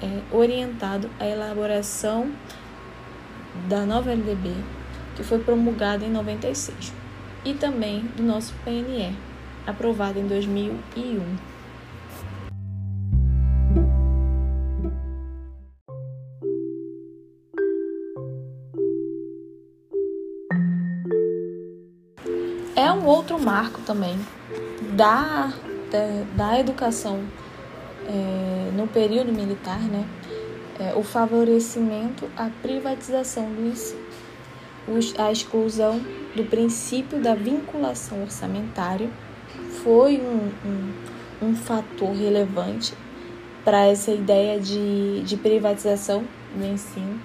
é, 0.02 0.34
orientado 0.34 1.10
a 1.20 1.26
elaboração 1.26 2.32
da 3.68 3.84
nova 3.84 4.12
LDB, 4.12 4.50
que 5.14 5.22
foi 5.22 5.40
promulgada 5.40 6.06
em 6.06 6.10
96, 6.10 6.90
e 7.44 7.52
também 7.52 8.00
do 8.16 8.22
nosso 8.22 8.54
PNE, 8.64 9.14
aprovado 9.66 10.18
em 10.18 10.26
2001. 10.26 11.53
Marco 23.44 23.80
também 23.82 24.18
da, 24.92 25.52
da, 25.90 26.24
da 26.34 26.60
educação 26.60 27.20
é, 28.06 28.70
no 28.74 28.86
período 28.86 29.32
militar, 29.32 29.80
né? 29.80 30.04
É, 30.80 30.92
o 30.96 31.04
favorecimento 31.04 32.28
à 32.36 32.50
privatização 32.60 33.48
do 33.52 33.68
ensino, 33.68 34.00
a 35.16 35.30
exclusão 35.30 36.00
do 36.34 36.44
princípio 36.44 37.20
da 37.20 37.34
vinculação 37.34 38.22
orçamentária 38.22 39.08
foi 39.84 40.20
um, 40.20 40.50
um, 40.66 41.48
um 41.48 41.54
fator 41.54 42.12
relevante 42.12 42.92
para 43.64 43.86
essa 43.86 44.10
ideia 44.10 44.58
de, 44.58 45.22
de 45.22 45.36
privatização 45.36 46.24
do 46.56 46.64
ensino, 46.66 47.20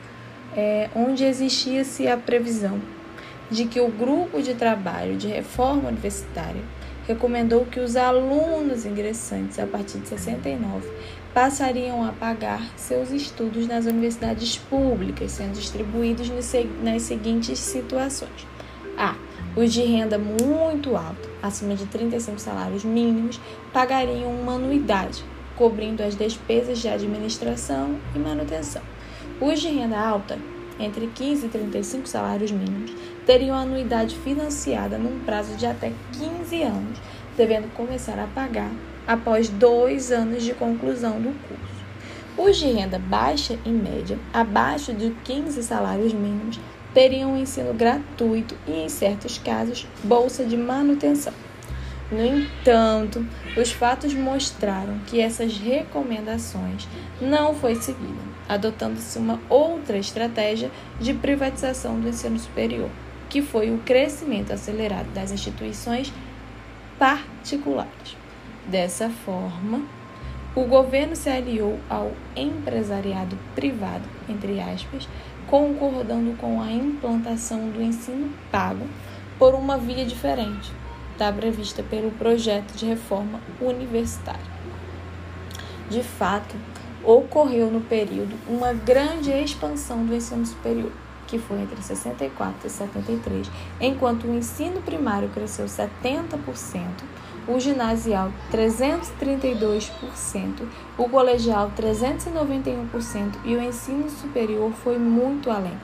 é, 0.56 0.90
onde 0.96 1.24
existia-se 1.24 2.08
a 2.08 2.18
previsão 2.18 2.80
de 3.50 3.66
que 3.66 3.80
o 3.80 3.90
grupo 3.90 4.42
de 4.42 4.54
trabalho 4.54 5.16
de 5.18 5.28
reforma 5.28 5.90
universitária 5.90 6.62
recomendou 7.08 7.66
que 7.66 7.80
os 7.80 7.96
alunos 7.96 8.86
ingressantes 8.86 9.58
a 9.58 9.66
partir 9.66 9.98
de 9.98 10.10
69 10.10 10.88
passariam 11.34 12.04
a 12.04 12.12
pagar 12.12 12.62
seus 12.76 13.12
estudos 13.12 13.68
nas 13.68 13.86
universidades 13.86 14.58
públicas, 14.58 15.32
sendo 15.32 15.54
distribuídos 15.54 16.30
nas 16.84 17.02
seguintes 17.02 17.58
situações: 17.60 18.48
A. 18.98 19.16
Os 19.56 19.74
de 19.74 19.82
renda 19.82 20.20
muito 20.20 20.96
alta, 20.96 21.28
acima 21.42 21.74
de 21.74 21.86
35 21.88 22.40
salários 22.40 22.86
mínimos, 22.86 23.42
pagariam 23.74 24.32
uma 24.32 24.54
anuidade, 24.54 25.24
cobrindo 25.56 26.04
as 26.04 26.16
despesas 26.16 26.78
de 26.80 26.88
administração 26.88 27.96
e 28.16 28.20
manutenção. 28.20 28.84
Os 29.42 29.60
de 29.60 29.70
renda 29.70 30.00
alta, 30.00 30.38
entre 30.80 31.08
15 31.08 31.46
e 31.46 31.50
35 31.50 32.08
salários 32.08 32.52
mínimos, 32.52 32.92
teriam 33.26 33.56
anuidade 33.56 34.16
financiada 34.16 34.98
num 34.98 35.20
prazo 35.20 35.56
de 35.56 35.66
até 35.66 35.92
15 36.14 36.64
anos, 36.64 36.98
devendo 37.36 37.74
começar 37.74 38.18
a 38.18 38.28
pagar 38.28 38.72
após 39.06 39.50
dois 39.50 40.12
anos 40.12 40.44
de 40.44 40.54
conclusão 40.54 41.20
do 41.20 41.34
curso. 41.48 41.80
Os 42.38 42.58
de 42.58 42.72
renda 42.72 42.98
baixa 42.98 43.58
e 43.66 43.70
média, 43.70 44.18
abaixo 44.34 44.94
de 44.94 45.10
15 45.26 45.62
salários 45.62 46.14
mínimos, 46.14 46.60
teriam 46.94 47.38
ensino 47.38 47.74
gratuito 47.74 48.56
e, 48.68 48.72
em 48.72 48.90
certos 48.90 49.38
casos, 49.38 49.86
bolsa 50.04 50.46
de 50.46 50.56
manutenção. 50.56 51.34
No 52.12 52.26
entanto, 52.26 53.24
os 53.56 53.72
fatos 53.72 54.14
mostraram 54.14 55.00
que 55.06 55.20
essas 55.20 55.58
recomendações 55.58 56.88
não 57.22 57.54
foi 57.54 57.76
seguida, 57.76 58.29
adotando-se 58.50 59.20
uma 59.20 59.40
outra 59.48 59.98
estratégia 59.98 60.72
de 61.00 61.14
privatização 61.14 62.00
do 62.00 62.10
ensino 62.10 62.40
superior, 62.40 62.90
que 63.30 63.44
foi 63.44 63.70
o 63.70 63.78
crescimento 63.78 64.52
acelerado 64.52 65.10
das 65.14 65.32
instituições 65.32 66.12
particulares. 66.98 68.18
Dessa 68.68 69.10
forma, 69.10 69.84
o 70.56 70.64
governo 70.64 71.16
se 71.16 71.30
aliou 71.30 71.80
ao 71.88 72.12
empresariado 72.36 73.38
privado, 73.54 74.10
entre 74.28 74.60
aspas, 74.60 75.08
concordando 75.48 76.36
com 76.38 76.60
a 76.62 76.72
implantação 76.72 77.70
do 77.70 77.82
ensino 77.82 78.32
pago 78.52 78.88
por 79.38 79.54
uma 79.54 79.78
via 79.78 80.06
diferente 80.06 80.72
da 81.18 81.32
prevista 81.32 81.84
pelo 81.84 82.12
projeto 82.12 82.74
de 82.74 82.86
reforma 82.86 83.40
universitária. 83.62 84.60
De 85.90 86.04
fato, 86.04 86.56
ocorreu 87.04 87.72
no 87.72 87.82
período 87.82 88.36
uma 88.48 88.72
grande 88.74 89.32
expansão 89.32 90.06
do 90.06 90.16
ensino 90.16 90.46
superior, 90.46 90.92
que 91.28 91.40
foi 91.40 91.62
entre 91.62 91.82
64 91.82 92.68
e 92.68 92.70
73, 92.70 93.50
enquanto 93.80 94.26
o 94.26 94.36
ensino 94.36 94.82
primário 94.82 95.30
cresceu 95.30 95.66
70%, 95.66 96.38
o 97.48 97.58
ginasial 97.60 98.32
332%, 98.52 100.68
o 100.98 101.10
colegial 101.10 101.72
391% 101.78 103.36
e 103.44 103.56
o 103.56 103.62
ensino 103.62 104.10
superior 104.10 104.72
foi 104.72 104.98
muito 105.00 105.50
além, 105.50 105.78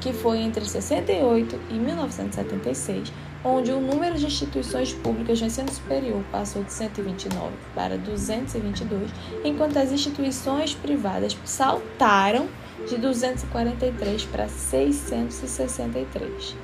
que 0.00 0.12
foi 0.12 0.38
entre 0.38 0.64
68 0.64 1.58
e 1.70 1.74
1976 1.74 3.12
onde 3.46 3.70
o 3.70 3.80
número 3.80 4.16
de 4.16 4.26
instituições 4.26 4.92
públicas 4.92 5.38
de 5.38 5.44
ensino 5.44 5.70
superior 5.70 6.20
passou 6.32 6.64
de 6.64 6.72
129 6.72 7.52
para 7.74 7.96
222, 7.96 9.08
enquanto 9.44 9.76
as 9.76 9.92
instituições 9.92 10.74
privadas 10.74 11.38
saltaram 11.44 12.48
de 12.88 12.96
243 12.96 14.24
para 14.24 14.48
663. 14.48 16.56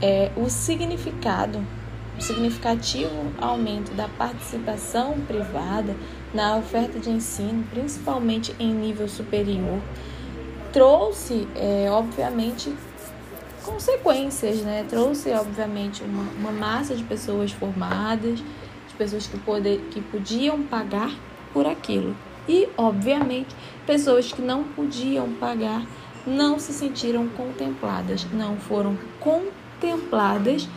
É, 0.00 0.30
o 0.36 0.48
significado, 0.48 1.66
o 2.16 2.22
significativo 2.22 3.32
aumento 3.40 3.92
da 3.94 4.08
participação 4.08 5.18
privada 5.26 5.96
na 6.32 6.56
oferta 6.56 6.98
de 6.98 7.10
ensino, 7.10 7.64
principalmente 7.70 8.54
em 8.58 8.72
nível 8.72 9.08
superior, 9.08 9.80
trouxe, 10.72 11.48
é, 11.56 11.88
obviamente, 11.90 12.72
consequências, 13.64 14.60
né? 14.62 14.84
Trouxe, 14.88 15.30
obviamente, 15.32 16.02
uma, 16.02 16.22
uma 16.38 16.52
massa 16.52 16.94
de 16.94 17.02
pessoas 17.04 17.52
formadas, 17.52 18.38
de 18.38 18.94
pessoas 18.96 19.26
que, 19.26 19.38
poder, 19.38 19.80
que 19.90 20.00
podiam 20.00 20.62
pagar 20.62 21.12
por 21.52 21.66
aquilo. 21.66 22.16
E, 22.48 22.68
obviamente, 22.76 23.54
pessoas 23.86 24.32
que 24.32 24.40
não 24.40 24.64
podiam 24.64 25.32
pagar 25.32 25.84
não 26.26 26.58
se 26.58 26.72
sentiram 26.72 27.28
contempladas, 27.28 28.26
não 28.32 28.56
foram 28.56 28.96
contempladas, 29.18 30.68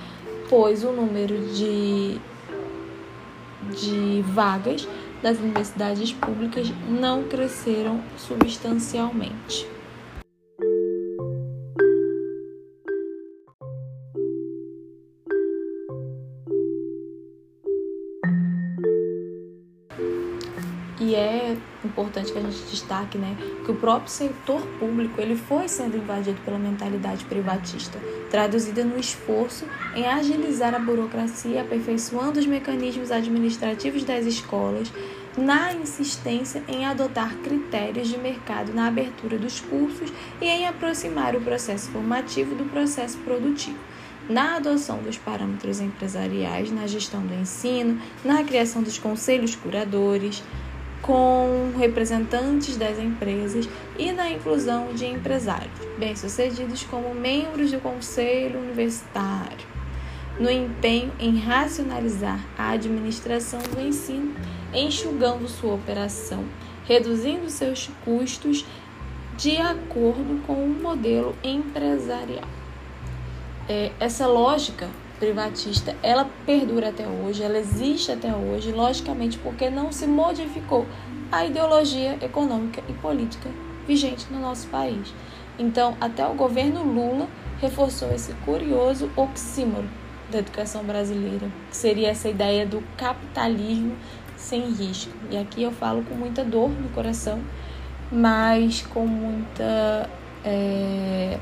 pois 0.49 0.83
o 0.83 0.91
número 0.91 1.37
de, 1.53 2.19
de 3.71 4.21
vagas 4.27 4.87
das 5.23 5.39
universidades 5.39 6.11
públicas 6.11 6.67
não 6.87 7.23
cresceram 7.23 8.01
substancialmente. 8.17 9.72
Importante 22.23 22.31
que 22.31 22.37
a 22.37 22.41
gente 22.41 22.69
destaque, 22.69 23.17
né, 23.17 23.35
que 23.65 23.71
o 23.71 23.75
próprio 23.75 24.09
setor 24.09 24.61
público 24.79 25.19
ele 25.19 25.35
foi 25.35 25.67
sendo 25.67 25.97
invadido 25.97 26.39
pela 26.45 26.57
mentalidade 26.57 27.25
privatista, 27.25 27.99
traduzida 28.29 28.83
no 28.83 28.97
esforço 28.97 29.65
em 29.95 30.05
agilizar 30.05 30.73
a 30.73 30.79
burocracia, 30.79 31.61
aperfeiçoando 31.61 32.39
os 32.39 32.45
mecanismos 32.45 33.11
administrativos 33.11 34.03
das 34.03 34.25
escolas, 34.25 34.91
na 35.37 35.73
insistência 35.73 36.63
em 36.67 36.85
adotar 36.85 37.35
critérios 37.37 38.07
de 38.07 38.17
mercado 38.19 38.71
na 38.71 38.87
abertura 38.87 39.37
dos 39.37 39.59
cursos 39.59 40.13
e 40.39 40.45
em 40.45 40.67
aproximar 40.67 41.35
o 41.35 41.41
processo 41.41 41.89
formativo 41.89 42.53
do 42.53 42.65
processo 42.65 43.17
produtivo. 43.19 43.79
Na 44.29 44.55
adoção 44.55 44.99
dos 44.99 45.17
parâmetros 45.17 45.81
empresariais 45.81 46.71
na 46.71 46.87
gestão 46.87 47.25
do 47.25 47.33
ensino, 47.33 47.99
na 48.23 48.43
criação 48.43 48.81
dos 48.81 48.97
conselhos 48.97 49.55
curadores, 49.55 50.41
com 51.03 51.73
representantes 51.77 52.77
das 52.77 52.97
empresas 52.97 53.67
e 53.99 54.11
na 54.13 54.31
inclusão 54.31 54.93
de 54.93 55.05
empresários 55.05 55.69
bem-sucedidos 55.99 56.83
como 56.83 57.13
membros 57.13 57.71
do 57.71 57.79
conselho 57.79 58.59
universitário, 58.59 59.67
no 60.39 60.49
empenho 60.49 61.11
em 61.19 61.37
racionalizar 61.37 62.39
a 62.57 62.71
administração 62.71 63.59
do 63.59 63.81
ensino, 63.81 64.33
enxugando 64.73 65.47
sua 65.47 65.75
operação, 65.75 66.45
reduzindo 66.85 67.49
seus 67.49 67.89
custos 68.05 68.65
de 69.37 69.57
acordo 69.57 70.41
com 70.47 70.53
o 70.53 70.69
modelo 70.69 71.35
empresarial. 71.43 72.47
É, 73.67 73.91
essa 73.99 74.25
lógica 74.25 74.89
privatista, 75.23 75.95
ela 76.03 76.29
perdura 76.45 76.89
até 76.89 77.07
hoje, 77.07 77.41
ela 77.41 77.57
existe 77.57 78.11
até 78.11 78.35
hoje, 78.35 78.73
logicamente 78.73 79.37
porque 79.37 79.69
não 79.69 79.89
se 79.89 80.05
modificou 80.05 80.85
a 81.31 81.45
ideologia 81.45 82.17
econômica 82.21 82.83
e 82.89 82.93
política 82.93 83.49
vigente 83.87 84.27
no 84.29 84.41
nosso 84.41 84.67
país. 84.67 85.13
Então, 85.57 85.95
até 86.01 86.27
o 86.27 86.33
governo 86.33 86.83
Lula 86.83 87.27
reforçou 87.61 88.11
esse 88.11 88.33
curioso 88.45 89.09
oxímoro 89.15 89.87
da 90.29 90.39
educação 90.39 90.83
brasileira, 90.83 91.47
que 91.69 91.77
seria 91.77 92.09
essa 92.09 92.27
ideia 92.27 92.65
do 92.65 92.83
capitalismo 92.97 93.95
sem 94.35 94.73
risco. 94.73 95.13
E 95.31 95.37
aqui 95.37 95.63
eu 95.63 95.71
falo 95.71 96.03
com 96.03 96.15
muita 96.15 96.43
dor 96.43 96.69
no 96.69 96.89
coração, 96.89 97.39
mas 98.11 98.81
com 98.81 99.07
muita 99.07 100.09
é, 100.43 101.39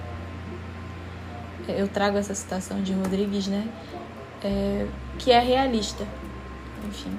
eu 1.68 1.88
trago 1.88 2.18
essa 2.18 2.34
citação 2.34 2.82
de 2.82 2.94
Rodrigues, 2.94 3.48
né? 3.48 3.68
É, 4.44 4.88
que 5.20 5.32
é 5.32 5.40
realista, 5.40 6.06
enfim. 6.88 7.16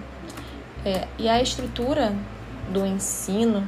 É, 0.85 1.07
e 1.18 1.28
a 1.28 1.40
estrutura 1.40 2.12
do 2.72 2.85
ensino 2.85 3.66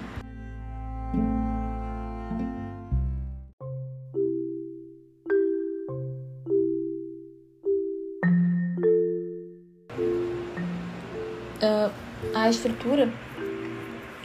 uh, 11.64 11.92
a 12.34 12.48
estrutura 12.48 13.08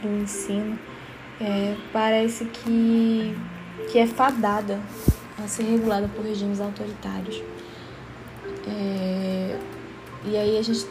do 0.02 0.08
ensino 0.22 0.78
é, 1.40 1.76
parece 1.92 2.44
que, 2.44 3.36
que 3.90 3.98
é 3.98 4.06
fadada 4.06 4.78
a 5.44 5.48
ser 5.48 5.64
regulada 5.64 6.08
por 6.08 6.24
regimes 6.24 6.60
autoritários. 6.60 7.42
É, 8.66 9.58
e 10.24 10.36
aí 10.36 10.58
a 10.58 10.62
gente, 10.62 10.86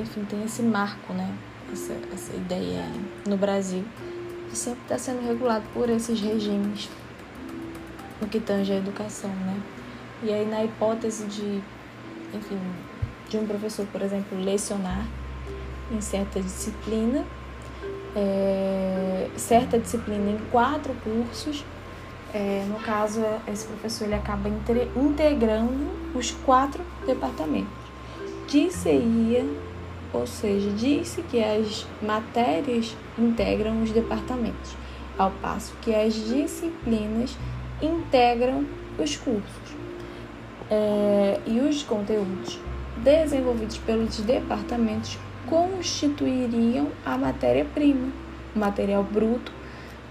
enfim, 0.00 0.24
tem 0.24 0.44
esse 0.44 0.62
marco, 0.62 1.12
né? 1.12 1.32
Essa, 1.72 1.94
essa 2.12 2.34
ideia 2.34 2.84
no 3.26 3.36
Brasil, 3.36 3.84
que 4.50 4.56
sempre 4.56 4.82
está 4.82 4.98
sendo 4.98 5.26
regulado 5.26 5.64
por 5.72 5.88
esses 5.88 6.20
regimes 6.20 6.90
no 8.20 8.28
que 8.28 8.40
tange 8.40 8.72
a 8.72 8.76
educação, 8.76 9.30
né? 9.30 9.60
E 10.22 10.32
aí, 10.32 10.46
na 10.46 10.64
hipótese 10.64 11.24
de 11.26 11.62
enfim, 12.34 12.58
de 13.28 13.36
um 13.36 13.46
professor, 13.46 13.86
por 13.86 14.02
exemplo, 14.02 14.38
lecionar 14.38 15.06
em 15.90 16.00
certa 16.00 16.40
disciplina, 16.40 17.24
é, 18.16 19.28
certa 19.36 19.78
disciplina 19.78 20.30
em 20.30 20.38
quatro 20.50 20.94
cursos. 21.04 21.64
É, 22.34 22.64
no 22.68 22.78
caso, 22.80 23.20
esse 23.46 23.66
professor 23.66 24.06
ele 24.06 24.14
acaba 24.14 24.48
integrando 24.48 25.86
os 26.14 26.30
quatro 26.30 26.82
departamentos. 27.06 27.72
Disseia, 28.48 29.44
ou 30.12 30.26
seja, 30.26 30.70
disse 30.70 31.22
que 31.22 31.42
as 31.42 31.86
matérias 32.00 32.96
integram 33.18 33.82
os 33.82 33.90
departamentos, 33.90 34.74
ao 35.18 35.30
passo 35.30 35.74
que 35.82 35.94
as 35.94 36.14
disciplinas 36.14 37.36
integram 37.82 38.64
os 38.98 39.16
cursos. 39.16 39.72
É, 40.70 41.38
e 41.46 41.60
os 41.60 41.82
conteúdos 41.82 42.58
desenvolvidos 42.96 43.76
pelos 43.78 44.18
departamentos 44.20 45.18
constituiriam 45.46 46.88
a 47.04 47.18
matéria-prima, 47.18 48.08
o 48.54 48.58
material 48.58 49.04
bruto, 49.04 49.52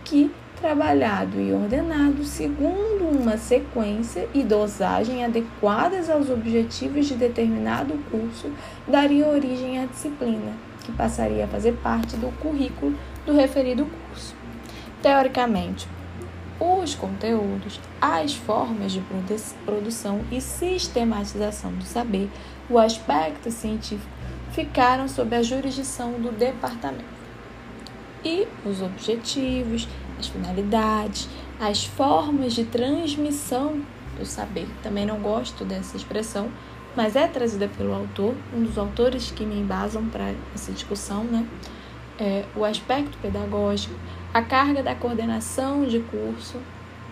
que, 0.04 0.32
trabalhado 0.62 1.42
e 1.42 1.52
ordenado 1.52 2.24
segundo 2.24 3.10
uma 3.10 3.36
sequência 3.36 4.30
e 4.34 4.44
dosagem 4.44 5.26
adequadas 5.26 6.10
aos 6.10 6.30
objetivos 6.30 7.08
de 7.08 7.16
determinado 7.16 7.96
curso, 8.12 8.52
daria 8.88 9.28
origem 9.28 9.80
à 9.80 9.86
disciplina, 9.86 10.54
que 10.84 10.92
passaria 10.92 11.46
a 11.46 11.48
fazer 11.48 11.74
parte 11.84 12.16
do 12.16 12.32
currículo 12.40 12.96
do 13.26 13.34
referido 13.34 13.86
curso. 13.86 14.36
Teoricamente, 15.02 15.88
os 16.60 16.94
conteúdos, 16.94 17.80
as 18.00 18.36
formas 18.36 18.92
de 18.92 19.04
produção 19.66 20.22
e 20.32 20.40
sistematização 20.40 21.72
do 21.72 21.84
saber, 21.84 22.30
o 22.70 22.78
aspecto 22.78 23.50
científico 23.50 24.12
ficaram 24.52 25.08
sob 25.08 25.36
a 25.36 25.42
jurisdição 25.42 26.14
do 26.14 26.32
departamento. 26.32 27.22
E 28.24 28.48
os 28.64 28.82
objetivos, 28.84 29.88
as 30.22 30.28
finalidades, 30.28 31.28
as 31.60 31.84
formas 31.84 32.54
de 32.54 32.64
transmissão 32.64 33.82
do 34.18 34.26
saber. 34.26 34.68
Também 34.82 35.06
não 35.06 35.20
gosto 35.20 35.66
dessa 35.66 35.98
expressão, 35.98 36.50
mas 36.96 37.16
é 37.16 37.28
trazida 37.28 37.68
pelo 37.68 37.94
autor, 37.94 38.36
um 38.56 38.64
dos 38.64 38.78
autores 38.78 39.32
que 39.32 39.46
me 39.46 39.60
embasam 39.60 40.06
para 40.06 40.34
essa 40.54 40.72
discussão, 40.72 41.24
né? 41.24 41.46
É, 42.20 42.46
o 42.56 42.64
aspecto 42.64 43.18
pedagógico, 43.22 43.96
a 44.34 44.42
carga 44.42 44.84
da 44.84 44.94
coordenação 44.94 45.86
de 45.86 46.00
curso, 46.00 46.58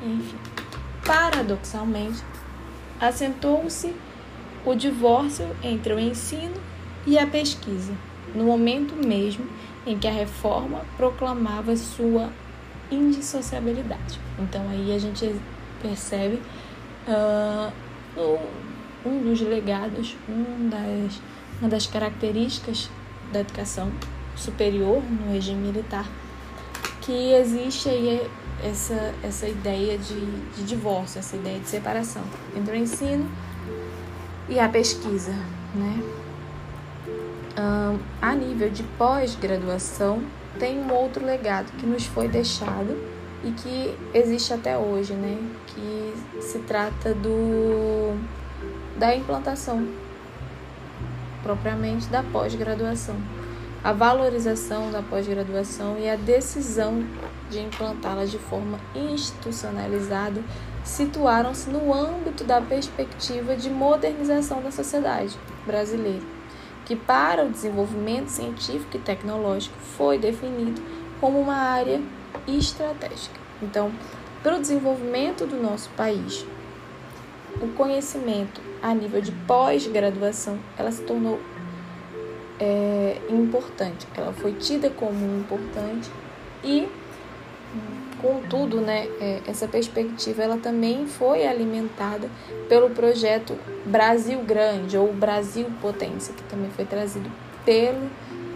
enfim. 0.04 0.38
Paradoxalmente, 1.04 2.24
assentou-se 3.00 3.94
o 4.66 4.76
divórcio 4.76 5.48
entre 5.64 5.94
o 5.94 6.00
ensino 6.00 6.62
e 7.08 7.18
a 7.18 7.26
pesquisa, 7.26 7.94
no 8.36 8.44
momento 8.44 8.94
mesmo 8.96 9.48
em 9.88 9.98
que 9.98 10.08
a 10.08 10.12
reforma 10.12 10.82
proclamava 10.98 11.76
sua 11.76 12.30
indissociabilidade. 12.92 14.20
Então 14.38 14.68
aí 14.70 14.94
a 14.94 15.00
gente 15.00 15.36
percebe 15.82 16.42
uh, 17.08 18.40
um 19.06 19.22
dos 19.24 19.42
legados, 19.42 20.16
um 20.28 20.70
das, 20.70 21.22
uma 21.60 21.70
das 21.70 21.88
características 21.88 22.90
da 23.32 23.42
educação 23.42 23.92
superior 24.36 25.02
no 25.04 25.32
regime 25.32 25.68
militar 25.68 26.06
que 27.10 27.34
existe 27.34 27.90
aí 27.90 28.30
essa, 28.64 29.14
essa 29.24 29.48
ideia 29.48 29.98
de, 29.98 30.26
de 30.56 30.64
divórcio, 30.64 31.18
essa 31.18 31.36
ideia 31.36 31.60
de 31.60 31.68
separação 31.68 32.22
entre 32.56 32.74
o 32.74 32.76
ensino 32.76 33.28
e 34.48 34.60
a 34.60 34.70
pesquisa, 34.70 35.32
né? 35.74 36.04
Um, 37.58 38.00
a 38.22 38.36
nível 38.36 38.70
de 38.70 38.84
pós-graduação, 38.84 40.22
tem 40.58 40.80
um 40.80 40.94
outro 40.94 41.26
legado 41.26 41.72
que 41.78 41.86
nos 41.86 42.06
foi 42.06 42.28
deixado 42.28 42.98
e 43.44 43.52
que 43.52 43.96
existe 44.14 44.54
até 44.54 44.78
hoje, 44.78 45.14
né? 45.14 45.38
Que 45.68 46.42
se 46.42 46.60
trata 46.60 47.14
do 47.14 48.18
da 48.98 49.16
implantação 49.16 49.88
propriamente 51.42 52.08
da 52.08 52.22
pós-graduação 52.22 53.16
a 53.84 53.94
valorização 53.94 54.92
da 54.92 55.02
pós-graduação 55.02 55.98
e 55.98 56.10
a 56.10 56.16
decisão 56.16 57.04
de 57.50 57.60
implantá-la 57.60 58.26
de 58.26 58.38
forma 58.38 58.78
institucionalizada 58.94 60.42
situaram-se 60.84 61.70
no 61.70 61.94
âmbito 61.94 62.44
da 62.44 62.62
perspectiva 62.62 63.56
de 63.56 63.70
modernização 63.70 64.62
da 64.62 64.72
sociedade 64.72 65.38
brasileira, 65.66 66.22
que 66.90 66.96
para 66.96 67.46
o 67.46 67.50
desenvolvimento 67.50 68.30
científico 68.30 68.98
e 68.98 69.00
tecnológico 69.00 69.78
foi 69.96 70.18
definido 70.18 70.82
como 71.22 71.40
uma 71.40 71.54
área 71.54 72.02
estratégica. 72.48 73.40
Então, 73.62 73.92
para 74.42 74.56
o 74.56 74.60
desenvolvimento 74.60 75.46
do 75.46 75.56
nosso 75.62 75.88
país, 75.92 76.44
o 77.62 77.68
conhecimento 77.76 78.60
a 78.82 78.92
nível 78.92 79.22
de 79.22 79.32
pós-graduação, 79.32 80.58
ela 80.80 80.92
se 80.92 81.04
tornou 81.04 81.40
é, 82.60 83.22
importante. 83.30 84.08
Ela 84.18 84.34
foi 84.34 84.54
tida 84.54 84.90
como 84.90 85.38
importante 85.38 86.10
e, 86.64 86.88
contudo, 88.22 88.82
né, 88.82 89.08
é, 89.20 89.42
essa 89.48 89.68
perspectiva 89.68 90.44
ela 90.44 90.58
também 90.58 91.08
foi 91.08 91.46
alimentada 91.48 92.30
pelo 92.68 92.90
projeto 92.90 93.58
Brasil 93.86 94.42
Grande 94.44 94.98
ou 94.98 95.14
Brasil 95.14 95.68
Potência, 95.82 96.34
que 96.34 96.44
também 96.44 96.70
foi 96.72 96.86
trazido 96.86 97.30
pelo, 97.66 98.10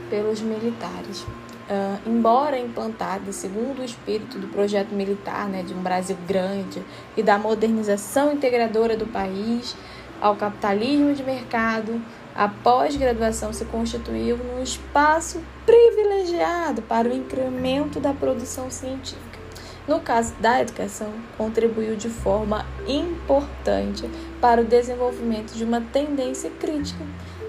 pelos 0.09 0.41
militares. 0.41 1.25
Uh, 1.63 1.97
embora 2.05 2.59
implantada 2.59 3.31
segundo 3.31 3.79
o 3.79 3.85
espírito 3.85 4.37
do 4.37 4.47
projeto 4.47 4.93
militar, 4.93 5.47
né, 5.47 5.63
de 5.63 5.73
um 5.73 5.81
Brasil 5.81 6.17
grande 6.27 6.83
e 7.15 7.23
da 7.23 7.39
modernização 7.39 8.33
integradora 8.33 8.97
do 8.97 9.05
país 9.05 9.73
ao 10.19 10.35
capitalismo 10.35 11.13
de 11.13 11.23
mercado, 11.23 12.01
a 12.35 12.47
pós-graduação 12.47 13.53
se 13.53 13.63
constituiu 13.65 14.37
num 14.37 14.61
espaço 14.61 15.41
privilegiado 15.65 16.81
para 16.81 17.07
o 17.07 17.13
incremento 17.13 17.99
da 17.99 18.13
produção 18.13 18.69
científica. 18.69 19.42
No 19.87 19.99
caso 19.99 20.33
da 20.39 20.61
educação, 20.61 21.11
contribuiu 21.37 21.95
de 21.97 22.09
forma 22.09 22.65
importante 22.87 24.09
para 24.39 24.61
o 24.61 24.65
desenvolvimento 24.65 25.53
de 25.53 25.63
uma 25.63 25.81
tendência 25.81 26.49
crítica 26.49 27.03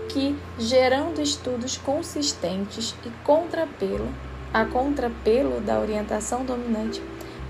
que, 0.09 0.37
gerando 0.59 1.21
estudos 1.21 1.77
consistentes 1.77 2.95
e 3.05 3.11
contrapelo, 3.25 4.09
a 4.53 4.65
contrapelo 4.65 5.61
da 5.61 5.79
orientação 5.79 6.45
dominante, 6.45 7.01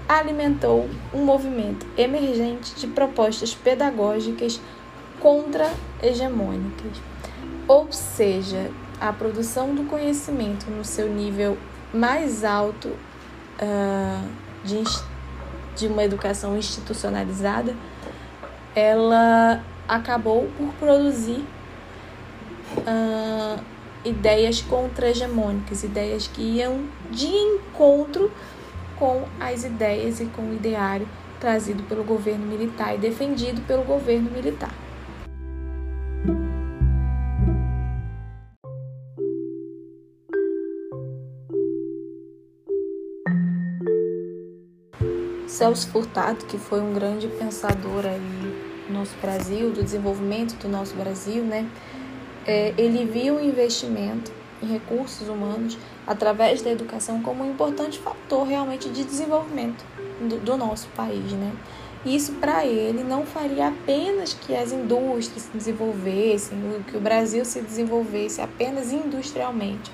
alimentou 0.07 0.89
um 1.15 1.25
movimento 1.25 1.87
emergente 1.97 2.75
de 2.75 2.87
propostas 2.87 3.55
pedagógicas 3.55 4.61
contra-hegemônicas. 5.19 6.99
Ou 7.67 7.91
seja, 7.91 8.71
a 9.01 9.13
produção 9.13 9.75
do 9.75 9.85
conhecimento 9.85 10.71
no 10.71 10.85
seu 10.85 11.09
nível 11.09 11.57
mais 11.93 12.45
alto 12.45 12.89
uh, 12.89 14.44
de, 14.65 14.83
de 15.77 15.87
uma 15.87 16.03
educação 16.03 16.57
institucionalizada, 16.57 17.75
ela 18.75 19.63
acabou 19.87 20.49
por 20.57 20.73
produzir 20.75 21.45
uh, 22.79 23.63
ideias 24.05 24.61
contra-hegemônicas, 24.63 25.85
ideias 25.85 26.27
que 26.27 26.43
iam 26.43 26.85
de 27.11 27.27
encontro 27.27 28.31
com 28.99 29.25
as 29.41 29.65
ideias 29.65 30.21
e 30.21 30.27
com 30.27 30.43
o 30.43 30.55
ideário 30.55 31.07
trazido 31.41 31.83
pelo 31.85 32.05
governo 32.05 32.47
militar 32.47 32.95
e 32.95 32.99
defendido 32.99 33.61
pelo 33.67 33.83
governo 33.83 34.31
militar. 34.31 34.73
Celso 45.55 45.87
Furtado, 45.87 46.47
que 46.47 46.59
foi 46.59 46.81
um 46.81 46.93
grande 46.93 47.29
pensador 47.29 48.05
aí 48.05 48.21
no 48.89 48.99
nosso 48.99 49.15
Brasil, 49.23 49.71
do 49.71 49.85
desenvolvimento 49.85 50.57
do 50.57 50.69
nosso 50.69 50.97
Brasil, 50.97 51.45
né? 51.45 51.71
É, 52.45 52.75
ele 52.77 53.05
viu 53.05 53.37
o 53.37 53.41
investimento 53.41 54.33
em 54.61 54.67
recursos 54.67 55.29
humanos 55.29 55.79
através 56.05 56.61
da 56.61 56.73
educação 56.73 57.23
como 57.23 57.45
um 57.45 57.51
importante 57.53 58.01
fator 58.01 58.45
realmente 58.45 58.89
de 58.89 59.05
desenvolvimento 59.05 59.85
do, 60.21 60.41
do 60.41 60.57
nosso 60.57 60.89
país, 60.89 61.31
né? 61.33 61.53
Isso 62.05 62.33
para 62.33 62.67
ele 62.67 63.05
não 63.05 63.25
faria 63.25 63.69
apenas 63.69 64.35
que 64.35 64.57
as 64.57 64.73
indústrias 64.73 65.45
se 65.45 65.57
desenvolvessem, 65.57 66.59
que 66.89 66.97
o 66.97 67.01
Brasil 67.01 67.45
se 67.45 67.61
desenvolvesse 67.61 68.41
apenas 68.41 68.93
industrialmente, 68.93 69.89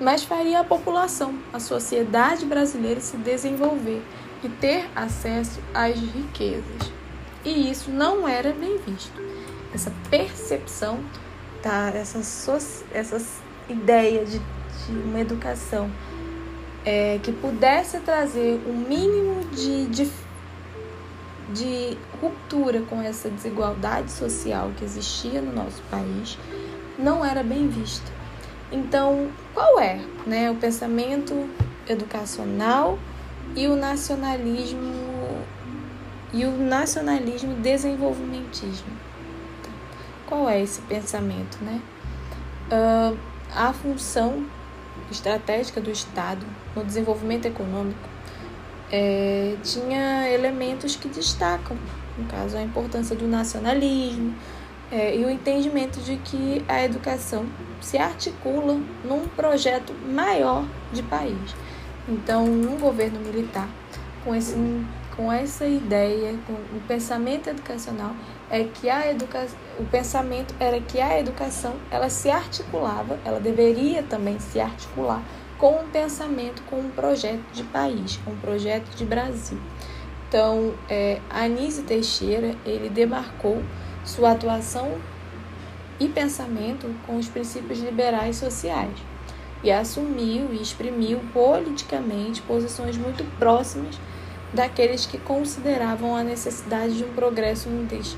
mas 0.00 0.22
faria 0.22 0.60
a 0.60 0.64
população, 0.64 1.34
a 1.52 1.58
sociedade 1.58 2.46
brasileira 2.46 3.00
se 3.00 3.16
desenvolver 3.16 4.02
e 4.42 4.48
ter 4.48 4.88
acesso 4.94 5.60
às 5.74 5.98
riquezas. 5.98 6.92
E 7.44 7.70
isso 7.70 7.90
não 7.90 8.28
era 8.28 8.52
bem 8.52 8.78
visto. 8.86 9.20
essa 9.72 9.92
percepção, 10.10 10.98
tá? 11.62 11.90
essa, 11.94 12.22
so, 12.22 12.58
essa 12.92 13.20
ideia 13.68 14.24
de, 14.24 14.38
de 14.38 14.92
uma 15.04 15.20
educação 15.20 15.90
é, 16.84 17.18
que 17.22 17.32
pudesse 17.32 18.00
trazer 18.00 18.60
um 18.66 18.72
mínimo 18.74 19.44
de, 19.52 19.86
de, 19.86 20.10
de 21.52 21.98
ruptura 22.20 22.82
com 22.82 23.00
essa 23.00 23.30
desigualdade 23.30 24.10
social 24.10 24.72
que 24.76 24.84
existia 24.84 25.40
no 25.40 25.52
nosso 25.52 25.82
país, 25.90 26.38
não 26.98 27.24
era 27.24 27.42
bem 27.42 27.68
vista. 27.68 28.10
Então, 28.72 29.30
qual 29.54 29.80
é 29.80 30.00
né, 30.26 30.50
o 30.50 30.54
pensamento 30.54 31.48
educacional 31.88 32.98
e 33.56 33.66
o 33.66 33.76
nacionalismo 33.76 35.00
e 36.32 36.44
o 36.44 36.52
nacionalismo 36.52 37.54
desenvolvimentismo. 37.54 38.88
Qual 40.26 40.48
é 40.48 40.62
esse 40.62 40.80
pensamento, 40.82 41.58
né? 41.62 41.80
Uh, 42.70 43.18
a 43.52 43.72
função 43.72 44.46
estratégica 45.10 45.80
do 45.80 45.90
Estado 45.90 46.46
no 46.76 46.84
desenvolvimento 46.84 47.46
econômico 47.46 48.08
é, 48.92 49.56
tinha 49.62 50.28
elementos 50.28 50.96
que 50.96 51.08
destacam, 51.08 51.76
no 52.18 52.26
caso, 52.26 52.56
a 52.56 52.62
importância 52.62 53.14
do 53.14 53.26
nacionalismo 53.26 54.34
é, 54.90 55.16
e 55.16 55.24
o 55.24 55.30
entendimento 55.30 56.00
de 56.00 56.16
que 56.16 56.64
a 56.68 56.84
educação 56.84 57.46
se 57.80 57.96
articula 57.98 58.80
num 59.04 59.26
projeto 59.28 59.92
maior 60.06 60.64
de 60.92 61.02
país. 61.02 61.54
Então, 62.08 62.44
um 62.44 62.78
governo 62.78 63.20
militar 63.20 63.68
com 64.24 64.34
esse 64.34 64.54
com 65.16 65.30
essa 65.30 65.66
ideia, 65.66 66.34
com 66.46 66.54
o 66.54 66.80
pensamento 66.88 67.50
educacional, 67.50 68.14
é 68.48 68.64
que 68.64 68.88
a 68.88 69.10
educa... 69.10 69.46
o 69.78 69.84
pensamento 69.84 70.54
era 70.58 70.80
que 70.80 70.98
a 70.98 71.20
educação 71.20 71.74
ela 71.90 72.08
se 72.08 72.30
articulava, 72.30 73.18
ela 73.22 73.38
deveria 73.38 74.02
também 74.02 74.38
se 74.38 74.58
articular 74.58 75.22
com 75.58 75.82
um 75.82 75.90
pensamento, 75.90 76.62
com 76.62 76.76
um 76.76 76.88
projeto 76.88 77.42
de 77.52 77.62
país, 77.64 78.18
com 78.24 78.30
um 78.30 78.36
projeto 78.36 78.96
de 78.96 79.04
Brasil. 79.04 79.58
Então, 80.26 80.72
é, 80.88 81.20
Anísio 81.28 81.82
Teixeira 81.82 82.54
ele 82.64 82.88
demarcou 82.88 83.62
sua 84.02 84.30
atuação 84.30 84.96
e 85.98 86.08
pensamento 86.08 86.88
com 87.06 87.18
os 87.18 87.28
princípios 87.28 87.80
liberais 87.80 88.36
sociais 88.36 89.09
e 89.62 89.70
assumiu 89.70 90.52
e 90.52 90.62
exprimiu 90.62 91.20
politicamente 91.32 92.42
posições 92.42 92.96
muito 92.96 93.24
próximas 93.38 93.98
daqueles 94.52 95.06
que 95.06 95.18
consideravam 95.18 96.16
a 96.16 96.24
necessidade 96.24 96.96
de 96.96 97.04
um 97.04 97.12
progresso 97.12 97.68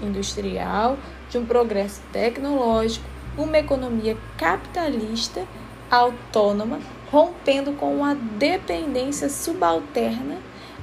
industrial, 0.02 0.96
de 1.28 1.38
um 1.38 1.44
progresso 1.44 2.00
tecnológico, 2.12 3.04
uma 3.36 3.58
economia 3.58 4.16
capitalista 4.36 5.46
autônoma, 5.90 6.80
rompendo 7.10 7.72
com 7.72 8.04
a 8.04 8.14
dependência 8.14 9.28
subalterna 9.28 10.38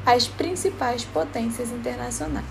às 0.06 0.28
principais 0.28 1.04
potências 1.04 1.72
internacionais, 1.72 2.46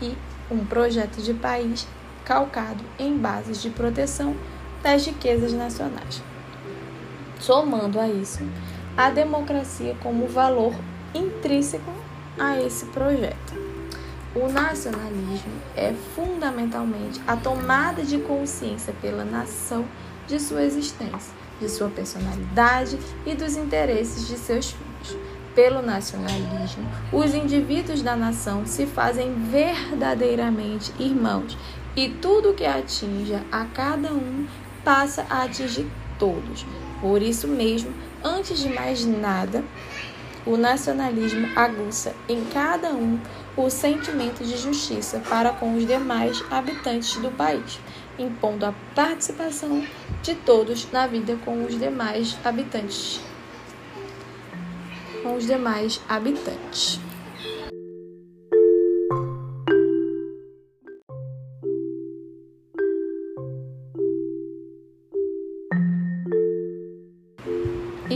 e 0.00 0.14
um 0.50 0.64
projeto 0.64 1.22
de 1.22 1.32
país 1.32 1.86
calcado 2.24 2.84
em 2.98 3.16
bases 3.16 3.62
de 3.62 3.70
proteção 3.70 4.36
das 4.82 5.06
riquezas 5.06 5.52
nacionais. 5.52 6.22
Somando 7.38 8.00
a 8.00 8.08
isso, 8.08 8.40
a 8.96 9.10
democracia 9.10 9.96
como 10.02 10.26
valor 10.26 10.74
intrínseco 11.14 11.92
a 12.38 12.58
esse 12.60 12.86
projeto. 12.86 13.54
O 14.34 14.48
nacionalismo 14.48 15.52
é 15.74 15.94
fundamentalmente 16.14 17.20
a 17.26 17.36
tomada 17.36 18.02
de 18.02 18.18
consciência 18.18 18.92
pela 19.00 19.24
nação 19.24 19.84
de 20.26 20.38
sua 20.38 20.62
existência, 20.62 21.34
de 21.60 21.68
sua 21.68 21.88
personalidade 21.88 22.98
e 23.24 23.34
dos 23.34 23.56
interesses 23.56 24.28
de 24.28 24.36
seus 24.36 24.72
filhos. 24.72 25.16
Pelo 25.54 25.80
nacionalismo, 25.80 26.86
os 27.10 27.34
indivíduos 27.34 28.02
da 28.02 28.14
nação 28.14 28.66
se 28.66 28.84
fazem 28.84 29.32
verdadeiramente 29.50 30.92
irmãos 30.98 31.56
e 31.96 32.10
tudo 32.10 32.52
que 32.52 32.66
atinja 32.66 33.42
a 33.50 33.64
cada 33.64 34.12
um 34.12 34.46
passa 34.84 35.24
a 35.30 35.44
atingir 35.44 35.90
todos. 36.18 36.66
Por 37.00 37.22
isso 37.22 37.46
mesmo, 37.46 37.92
antes 38.24 38.58
de 38.58 38.68
mais 38.68 39.04
nada, 39.04 39.64
o 40.46 40.56
nacionalismo 40.56 41.48
aguça 41.56 42.14
em 42.28 42.44
cada 42.44 42.90
um 42.90 43.18
o 43.56 43.68
sentimento 43.68 44.44
de 44.44 44.56
justiça 44.56 45.20
para 45.28 45.50
com 45.50 45.74
os 45.74 45.86
demais 45.86 46.42
habitantes 46.50 47.16
do 47.16 47.30
país, 47.30 47.80
impondo 48.18 48.64
a 48.64 48.74
participação 48.94 49.84
de 50.22 50.34
todos 50.34 50.90
na 50.92 51.06
vida 51.06 51.36
com 51.44 51.64
os 51.64 51.78
demais 51.78 52.36
habitantes. 52.44 53.20
Com 55.22 55.34
os 55.36 55.46
demais 55.46 56.00
habitantes. 56.08 57.00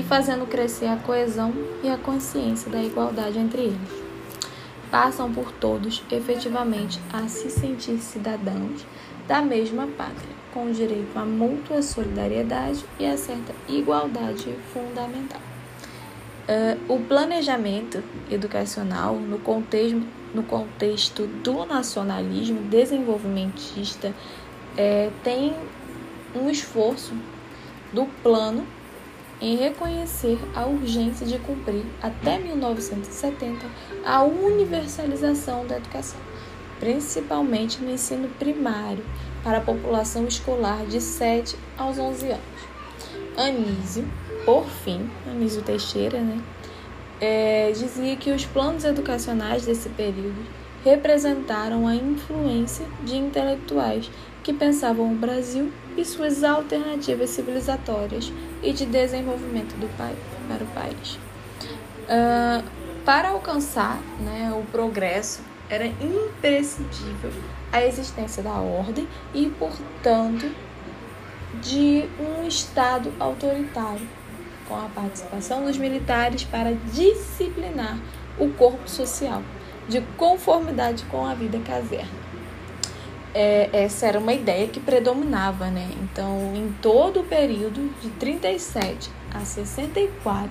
Fazendo 0.02 0.46
crescer 0.46 0.86
a 0.86 0.96
coesão 0.96 1.52
e 1.82 1.88
a 1.88 1.98
consciência 1.98 2.70
da 2.70 2.82
igualdade 2.82 3.38
entre 3.38 3.62
eles. 3.62 4.00
Passam 4.90 5.32
por 5.32 5.52
todos, 5.52 6.02
efetivamente, 6.10 7.00
a 7.12 7.28
se 7.28 7.50
sentir 7.50 7.98
cidadãos 7.98 8.84
da 9.26 9.40
mesma 9.40 9.86
pátria, 9.86 10.34
com 10.52 10.70
direito 10.70 11.16
à 11.16 11.24
mútua 11.24 11.82
solidariedade 11.82 12.84
e 12.98 13.06
a 13.06 13.16
certa 13.16 13.54
igualdade 13.68 14.52
fundamental. 14.72 15.40
Uh, 16.48 16.94
o 16.94 17.00
planejamento 17.00 18.02
educacional, 18.28 19.14
no 19.14 19.38
contexto, 19.38 20.02
no 20.34 20.42
contexto 20.42 21.26
do 21.26 21.64
nacionalismo 21.64 22.60
desenvolvimentista, 22.62 24.12
é, 24.76 25.10
tem 25.22 25.54
um 26.34 26.48
esforço 26.48 27.12
do 27.92 28.06
plano 28.22 28.64
em 29.40 29.56
reconhecer 29.56 30.38
a 30.54 30.66
urgência 30.66 31.26
de 31.26 31.38
cumprir 31.38 31.84
até 32.02 32.38
1970 32.38 33.66
a 34.04 34.22
universalização 34.22 35.66
da 35.66 35.78
educação, 35.78 36.20
principalmente 36.78 37.82
no 37.82 37.90
ensino 37.90 38.28
primário 38.38 39.04
para 39.42 39.58
a 39.58 39.62
população 39.62 40.26
escolar 40.26 40.84
de 40.86 41.00
7 41.00 41.56
aos 41.78 41.98
11 41.98 42.26
anos. 42.32 42.70
Anísio, 43.36 44.06
por 44.44 44.66
fim, 44.66 45.08
Anísio 45.26 45.62
Teixeira, 45.62 46.20
né, 46.20 46.42
é, 47.20 47.70
dizia 47.72 48.16
que 48.16 48.30
os 48.30 48.44
planos 48.44 48.84
educacionais 48.84 49.64
desse 49.64 49.88
período 49.90 50.44
representaram 50.84 51.86
a 51.86 51.94
influência 51.94 52.86
de 53.04 53.16
intelectuais 53.16 54.10
que 54.42 54.52
pensavam 54.52 55.12
o 55.12 55.16
Brasil 55.16 55.70
e 55.96 56.04
suas 56.04 56.42
alternativas 56.42 57.30
civilizatórias 57.30 58.32
e 58.62 58.72
de 58.72 58.86
desenvolvimento 58.86 59.74
do 59.76 59.88
país, 59.96 60.18
para 60.48 60.64
o 60.64 60.66
país. 60.68 61.18
Uh, 62.08 62.64
para 63.04 63.30
alcançar 63.30 64.00
né, 64.20 64.52
o 64.52 64.62
progresso, 64.70 65.42
era 65.68 65.86
imprescindível 65.86 67.30
a 67.72 67.84
existência 67.84 68.42
da 68.42 68.54
ordem 68.54 69.06
e, 69.32 69.46
portanto, 69.50 70.50
de 71.62 72.04
um 72.18 72.46
Estado 72.46 73.12
autoritário, 73.18 74.06
com 74.68 74.76
a 74.76 74.88
participação 74.94 75.64
dos 75.64 75.78
militares 75.78 76.44
para 76.44 76.72
disciplinar 76.92 77.98
o 78.38 78.50
corpo 78.50 78.88
social, 78.88 79.42
de 79.88 80.00
conformidade 80.16 81.04
com 81.04 81.26
a 81.26 81.34
vida 81.34 81.58
caserna 81.60 82.19
é, 83.34 83.70
essa 83.72 84.06
era 84.06 84.18
uma 84.18 84.32
ideia 84.32 84.66
que 84.66 84.80
predominava, 84.80 85.66
né? 85.70 85.90
Então, 86.02 86.52
em 86.54 86.72
todo 86.80 87.20
o 87.20 87.24
período 87.24 87.92
de 88.00 88.10
37 88.10 89.10
a 89.32 89.40
64, 89.40 90.50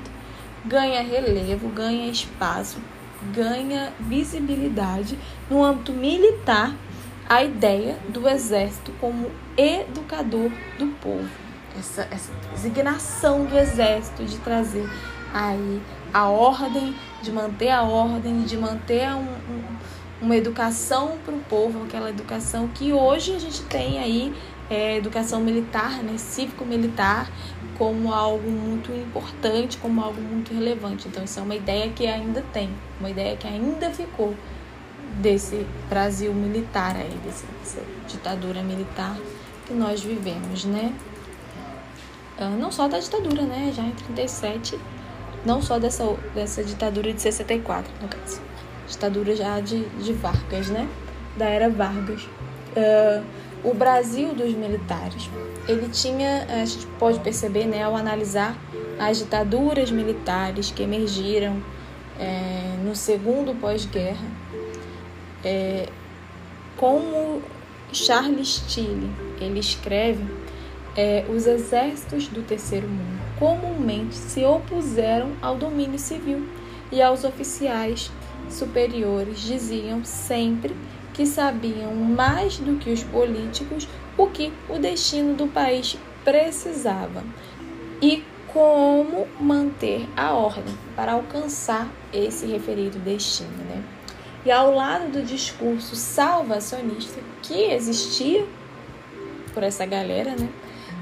ganha 0.66 1.02
relevo, 1.02 1.70
ganha 1.70 2.10
espaço, 2.10 2.80
ganha 3.34 3.94
visibilidade 4.00 5.18
no 5.50 5.64
âmbito 5.64 5.92
militar 5.92 6.74
a 7.28 7.44
ideia 7.44 7.98
do 8.10 8.28
exército 8.28 8.92
como 9.00 9.30
educador 9.56 10.52
do 10.78 10.88
povo. 11.00 11.30
Essa, 11.78 12.08
essa 12.10 12.32
designação 12.52 13.46
do 13.46 13.58
exército 13.58 14.26
de 14.26 14.38
trazer 14.40 14.90
aí 15.34 15.82
a 16.14 16.28
ordem, 16.28 16.96
de 17.22 17.32
manter 17.32 17.70
a 17.70 17.84
ordem, 17.84 18.42
de 18.42 18.58
manter 18.58 19.08
um, 19.12 19.22
um 19.22 19.64
uma 20.22 20.36
educação 20.36 21.18
para 21.24 21.34
o 21.34 21.40
povo, 21.40 21.84
aquela 21.84 22.10
educação 22.10 22.68
que 22.68 22.92
hoje 22.92 23.36
a 23.36 23.40
gente 23.40 23.64
tem 23.64 24.00
aí, 24.00 24.34
é, 24.70 24.98
educação 24.98 25.40
militar, 25.40 26.04
né, 26.04 26.18
cívico-militar, 26.18 27.32
como 27.78 28.14
algo 28.14 28.50
muito 28.50 28.92
importante, 28.92 29.78
como 29.78 30.02
algo 30.02 30.22
muito 30.22 30.54
relevante. 30.54 31.08
Então, 31.08 31.24
isso 31.24 31.40
é 31.40 31.44
uma 31.44 31.56
ideia 31.56 31.90
que 31.90 32.06
ainda 32.06 32.44
tem, 32.54 32.70
uma 33.00 33.10
ideia 33.10 33.38
que 33.38 33.48
ainda 33.48 33.90
ficou 33.90 34.36
desse 35.22 35.66
Brasil 35.90 36.34
militar 36.34 36.96
aí, 36.96 37.18
dessa, 37.24 37.46
dessa 37.60 37.82
ditadura 38.08 38.62
militar 38.62 39.18
que 39.66 39.74
nós 39.74 40.04
vivemos, 40.04 40.66
né? 40.66 40.94
Uh, 42.38 42.58
não 42.60 42.72
só 42.72 42.88
da 42.88 43.00
ditadura, 43.00 43.44
né? 43.44 43.72
Já 43.76 43.84
em 43.84 43.92
37, 43.92 44.78
não 45.46 45.62
só 45.62 45.80
dessa, 45.80 46.04
dessa 46.34 46.64
ditadura 46.64 47.14
de 47.14 47.22
64, 47.22 47.92
no 48.02 48.08
caso. 48.08 48.49
Ditadura 48.90 49.36
já 49.36 49.60
de, 49.60 49.86
de 49.86 50.14
Vargas, 50.14 50.70
né? 50.70 50.90
Da 51.38 51.46
era 51.46 51.70
Vargas. 51.70 52.24
Uh, 52.76 53.24
o 53.64 53.74
Brasil 53.74 54.34
dos 54.34 54.54
militares, 54.54 55.30
ele 55.68 55.90
tinha, 55.90 56.46
a 56.50 56.66
gente 56.66 56.86
pode 56.98 57.20
perceber, 57.20 57.66
né, 57.66 57.84
ao 57.84 57.96
analisar 57.96 58.58
as 58.98 59.18
ditaduras 59.18 59.92
militares 59.92 60.72
que 60.72 60.82
emergiram 60.82 61.62
é, 62.20 62.76
no 62.84 62.96
segundo 62.96 63.54
pós-guerra, 63.60 64.26
é, 65.44 65.90
como 66.78 67.42
Charles 67.92 68.64
Tilley 68.68 69.10
ele 69.42 69.60
escreve, 69.60 70.24
é, 70.96 71.26
os 71.30 71.46
exércitos 71.46 72.28
do 72.28 72.42
terceiro 72.42 72.88
mundo 72.88 73.20
comumente 73.38 74.16
se 74.16 74.44
opuseram 74.44 75.32
ao 75.42 75.56
domínio 75.56 75.98
civil 75.98 76.46
e 76.92 77.02
aos 77.02 77.24
oficiais 77.24 78.12
superiores 78.50 79.40
diziam 79.40 80.04
sempre 80.04 80.76
que 81.14 81.26
sabiam 81.26 81.94
mais 81.96 82.58
do 82.58 82.78
que 82.78 82.92
os 82.92 83.04
políticos 83.04 83.88
o 84.18 84.28
que 84.28 84.52
o 84.70 84.78
destino 84.78 85.36
do 85.36 85.48
país 85.48 85.98
precisava 86.24 87.24
e 88.02 88.24
como 88.48 89.28
manter 89.40 90.08
a 90.16 90.34
ordem 90.34 90.76
para 90.96 91.14
alcançar 91.14 91.88
esse 92.12 92.46
referido 92.46 92.98
destino, 93.00 93.58
né? 93.70 93.84
E 94.46 94.52
ao 94.52 94.74
lado 94.74 95.12
do 95.12 95.22
discurso 95.22 95.96
salvacionista 95.96 97.20
que 97.42 97.72
existia 97.72 98.46
por 99.54 99.64
essa 99.64 99.86
galera, 99.86 100.32
né, 100.32 100.50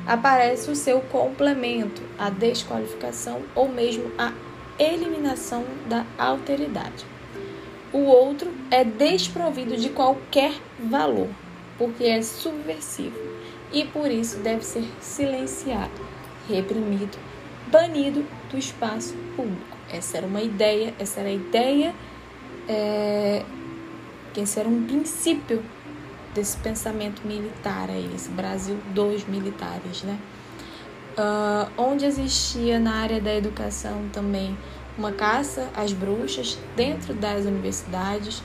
aparece 0.06 0.72
o 0.72 0.76
seu 0.76 1.00
complemento, 1.02 2.02
a 2.18 2.30
desqualificação 2.30 3.42
ou 3.54 3.70
mesmo 3.70 4.12
a 4.18 4.34
eliminação 4.80 5.64
da 5.88 6.06
alteridade. 6.18 7.06
O 7.94 8.00
outro 8.00 8.52
é 8.70 8.84
desprovido 8.84 9.78
de 9.78 9.90
qualquer 9.90 10.54
valor, 10.80 11.30
porque 11.78 12.04
é 12.04 12.22
subversivo 12.22 13.18
e 13.72 13.86
por 13.86 14.10
isso 14.10 14.40
deve 14.40 14.64
ser 14.64 14.86
silenciado, 15.00 16.02
reprimido, 16.48 17.18
banido 17.68 18.26
do 18.50 18.58
espaço 18.58 19.16
público. 19.36 19.78
Essa 19.90 20.18
era 20.18 20.28
uma 20.28 20.42
ideia, 20.42 20.94
essa 21.00 21.20
era 21.22 21.30
a 21.30 21.34
ideia, 21.34 21.96
é, 22.68 23.44
esse 24.36 24.60
era 24.60 24.68
um 24.68 24.86
princípio 24.86 25.64
desse 26.34 26.58
pensamento 26.58 27.26
militar 27.26 27.90
aí, 27.90 28.10
esse 28.14 28.30
Brasil 28.30 28.78
dos 28.94 29.26
militares, 29.26 30.04
né? 30.04 30.18
Uh, 31.18 31.82
onde 31.82 32.06
existia 32.06 32.80
na 32.80 32.98
área 32.98 33.20
da 33.20 33.34
educação 33.34 34.08
também 34.14 34.56
uma 34.98 35.12
caça 35.12 35.70
às 35.76 35.94
bruxas 35.94 36.58
dentro 36.76 37.14
das 37.14 37.46
universidades, 37.46 38.42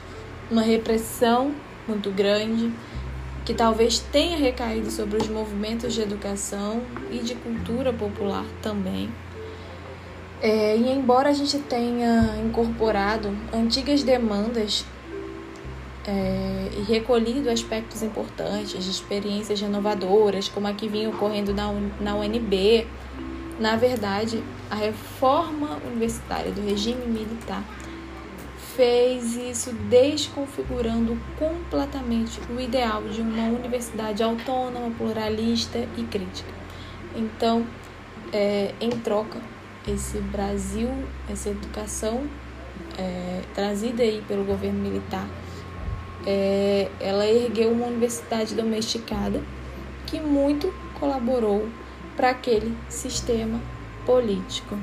uma 0.51 0.61
repressão 0.61 1.51
muito 1.87 2.11
grande, 2.11 2.71
que 3.43 3.53
talvez 3.53 3.99
tenha 3.99 4.37
recaído 4.37 4.89
sobre 4.89 5.17
os 5.17 5.27
movimentos 5.27 5.93
de 5.93 6.01
educação 6.01 6.81
e 7.11 7.19
de 7.19 7.35
cultura 7.35 7.91
popular 7.91 8.45
também. 8.61 9.09
É, 10.41 10.75
e 10.75 10.91
embora 10.91 11.29
a 11.29 11.33
gente 11.33 11.57
tenha 11.59 12.37
incorporado 12.45 13.35
antigas 13.53 14.03
demandas 14.03 14.85
é, 16.05 16.69
e 16.77 16.81
recolhido 16.81 17.49
aspectos 17.49 18.03
importantes 18.03 18.83
de 18.83 18.91
experiências 18.91 19.59
renovadoras, 19.59 20.49
como 20.49 20.67
a 20.67 20.73
que 20.73 20.87
vinha 20.87 21.09
ocorrendo 21.09 21.53
na, 21.53 21.71
na 21.99 22.15
UNB, 22.15 22.85
na 23.59 23.75
verdade, 23.75 24.43
a 24.73 24.75
reforma 24.75 25.77
universitária 25.85 26.51
do 26.51 26.59
regime 26.67 27.05
militar 27.05 27.63
fez 28.75 29.35
isso 29.35 29.71
desconfigurando 29.87 31.15
completamente 31.37 32.41
o 32.49 32.59
ideal 32.59 33.03
de 33.03 33.21
uma 33.21 33.43
universidade 33.49 34.23
autônoma, 34.23 34.89
pluralista 34.97 35.77
e 35.95 36.01
crítica. 36.01 36.51
Então, 37.15 37.67
é, 38.31 38.73
em 38.81 38.89
troca, 38.89 39.39
esse 39.87 40.17
Brasil, 40.17 40.89
essa 41.29 41.49
educação 41.49 42.23
é, 42.97 43.43
trazida 43.53 44.01
aí 44.01 44.23
pelo 44.27 44.43
governo 44.43 44.79
militar, 44.79 45.27
é, 46.25 46.89
ela 46.99 47.27
ergueu 47.27 47.69
uma 47.69 47.85
universidade 47.85 48.55
domesticada 48.55 49.39
que 50.07 50.19
muito 50.19 50.73
colaborou 50.99 51.69
para 52.17 52.31
aquele 52.31 52.75
sistema 52.89 53.61
político. 54.05 54.77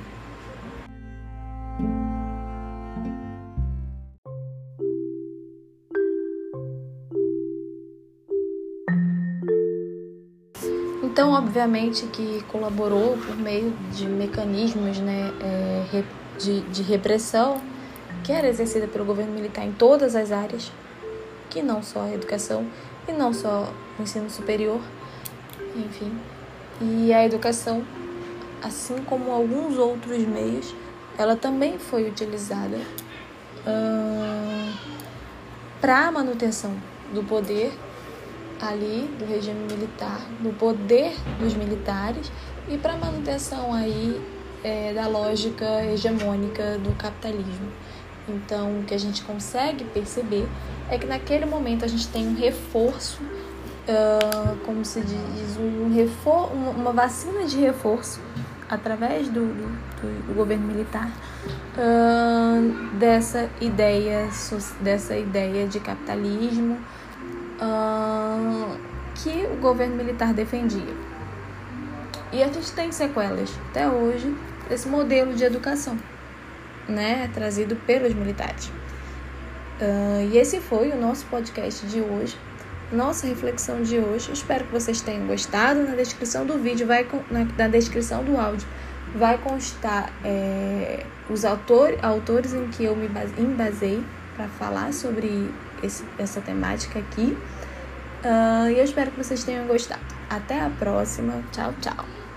Então, 11.03 11.33
obviamente 11.33 12.07
que 12.07 12.43
colaborou 12.45 13.19
por 13.19 13.37
meio 13.37 13.73
de 13.93 14.07
mecanismos 14.07 14.99
né, 15.01 15.33
é, 15.43 16.03
de, 16.39 16.61
de 16.63 16.83
repressão 16.83 17.61
que 18.23 18.33
era 18.33 18.49
exercida 18.49 18.87
pelo 18.87 19.05
governo 19.05 19.33
militar 19.33 19.65
em 19.65 19.73
todas 19.73 20.15
as 20.15 20.33
áreas, 20.33 20.71
que 21.49 21.63
não 21.63 21.83
só 21.83 22.03
a 22.03 22.15
educação 22.15 22.67
e 23.09 23.13
não 23.13 23.33
só 23.33 23.73
o 23.99 24.03
ensino 24.03 24.31
superior, 24.31 24.81
enfim. 25.77 26.13
E 26.81 27.13
a 27.13 27.25
educação, 27.25 27.85
assim 28.63 28.99
como 29.05 29.33
alguns 29.33 29.79
outros 29.79 30.19
meios, 30.19 30.75
ela 31.19 31.37
também 31.37 31.79
foi 31.79 32.09
utilizada 32.09 32.77
uh, 33.67 34.73
para 35.81 36.09
a 36.09 36.13
manutenção 36.13 36.75
do 37.13 37.23
poder 37.25 37.73
ali 38.61 39.11
do 39.19 39.25
regime 39.25 39.61
militar, 39.71 40.21
do 40.41 40.51
poder 40.59 41.15
dos 41.39 41.55
militares 41.55 42.31
e 42.69 42.77
para 42.77 42.93
a 42.93 42.97
manutenção 42.97 43.73
aí 43.73 44.21
é, 44.63 44.93
da 44.93 45.07
lógica 45.07 45.85
hegemônica 45.85 46.79
do 46.79 46.95
capitalismo. 46.97 47.73
Então, 48.29 48.81
o 48.81 48.85
que 48.85 48.95
a 48.95 48.99
gente 48.99 49.23
consegue 49.23 49.85
perceber 49.85 50.47
é 50.89 50.99
que 50.99 51.07
naquele 51.07 51.47
momento 51.47 51.85
a 51.85 51.89
gente 51.89 52.07
tem 52.09 52.29
um 52.29 52.35
reforço, 52.35 53.23
uh, 53.23 54.57
como 54.65 54.85
se 54.85 55.01
diz, 55.01 55.57
um 55.59 55.93
refor 55.93 56.53
uma 56.53 56.93
vacina 56.93 57.45
de 57.47 57.59
reforço 57.59 58.21
através 58.71 59.29
do, 59.29 59.41
do, 59.41 60.27
do 60.27 60.35
governo 60.35 60.67
militar 60.67 61.11
uh, 61.77 62.97
dessa 62.97 63.51
ideia 63.61 64.29
dessa 64.81 65.17
ideia 65.17 65.67
de 65.67 65.81
capitalismo 65.81 66.79
uh, 67.61 68.79
que 69.15 69.47
o 69.53 69.57
governo 69.57 69.97
militar 69.97 70.33
defendia. 70.33 70.95
E 72.33 72.43
a 72.43 72.47
gente 72.47 72.71
tem 72.73 72.93
sequelas 72.93 73.51
até 73.71 73.89
hoje 73.89 74.35
desse 74.69 74.89
modelo 74.89 75.35
de 75.35 75.43
educação, 75.43 75.99
né, 76.89 77.29
trazido 77.35 77.75
pelos 77.75 78.15
militares. 78.15 78.67
Uh, 79.81 80.31
e 80.31 80.39
esse 80.39 80.61
foi 80.61 80.91
o 80.91 80.97
nosso 80.97 81.27
podcast 81.27 81.85
de 81.87 82.01
hoje, 82.01 82.39
nossa 82.93 83.27
reflexão 83.27 83.83
de 83.83 83.99
hoje. 83.99 84.33
Espero 84.33 84.65
que 84.65 84.73
vocês 84.73 85.01
tenham 85.01 85.27
gostado. 85.27 85.83
Na 85.83 85.95
descrição 85.95 86.45
do 86.45 86.59
vídeo, 86.59 86.87
vai 86.87 87.07
na, 87.31 87.45
na 87.57 87.69
descrição 87.69 88.25
do 88.25 88.37
áudio, 88.37 88.67
vai 89.15 89.39
constar 89.39 90.13
é, 90.25 91.05
os 91.29 91.45
autor, 91.45 91.99
autores 92.03 92.53
em 92.53 92.69
que 92.69 92.85
eu 92.85 92.97
me 92.97 93.09
embasei 93.39 94.03
para 94.37 94.49
falar 94.49 94.93
sobre 94.93 95.51
esse, 95.83 96.05
essa 96.19 96.41
temática 96.41 96.99
aqui. 96.99 97.37
Uh, 98.25 98.71
e 98.71 98.79
eu 98.79 98.85
espero 98.85 99.11
que 99.11 99.17
vocês 99.17 99.45
tenham 99.45 99.67
gostado. 99.67 100.03
Até 100.29 100.61
a 100.61 100.71
próxima. 100.71 101.43
Tchau, 101.53 101.73
tchau. 101.81 102.30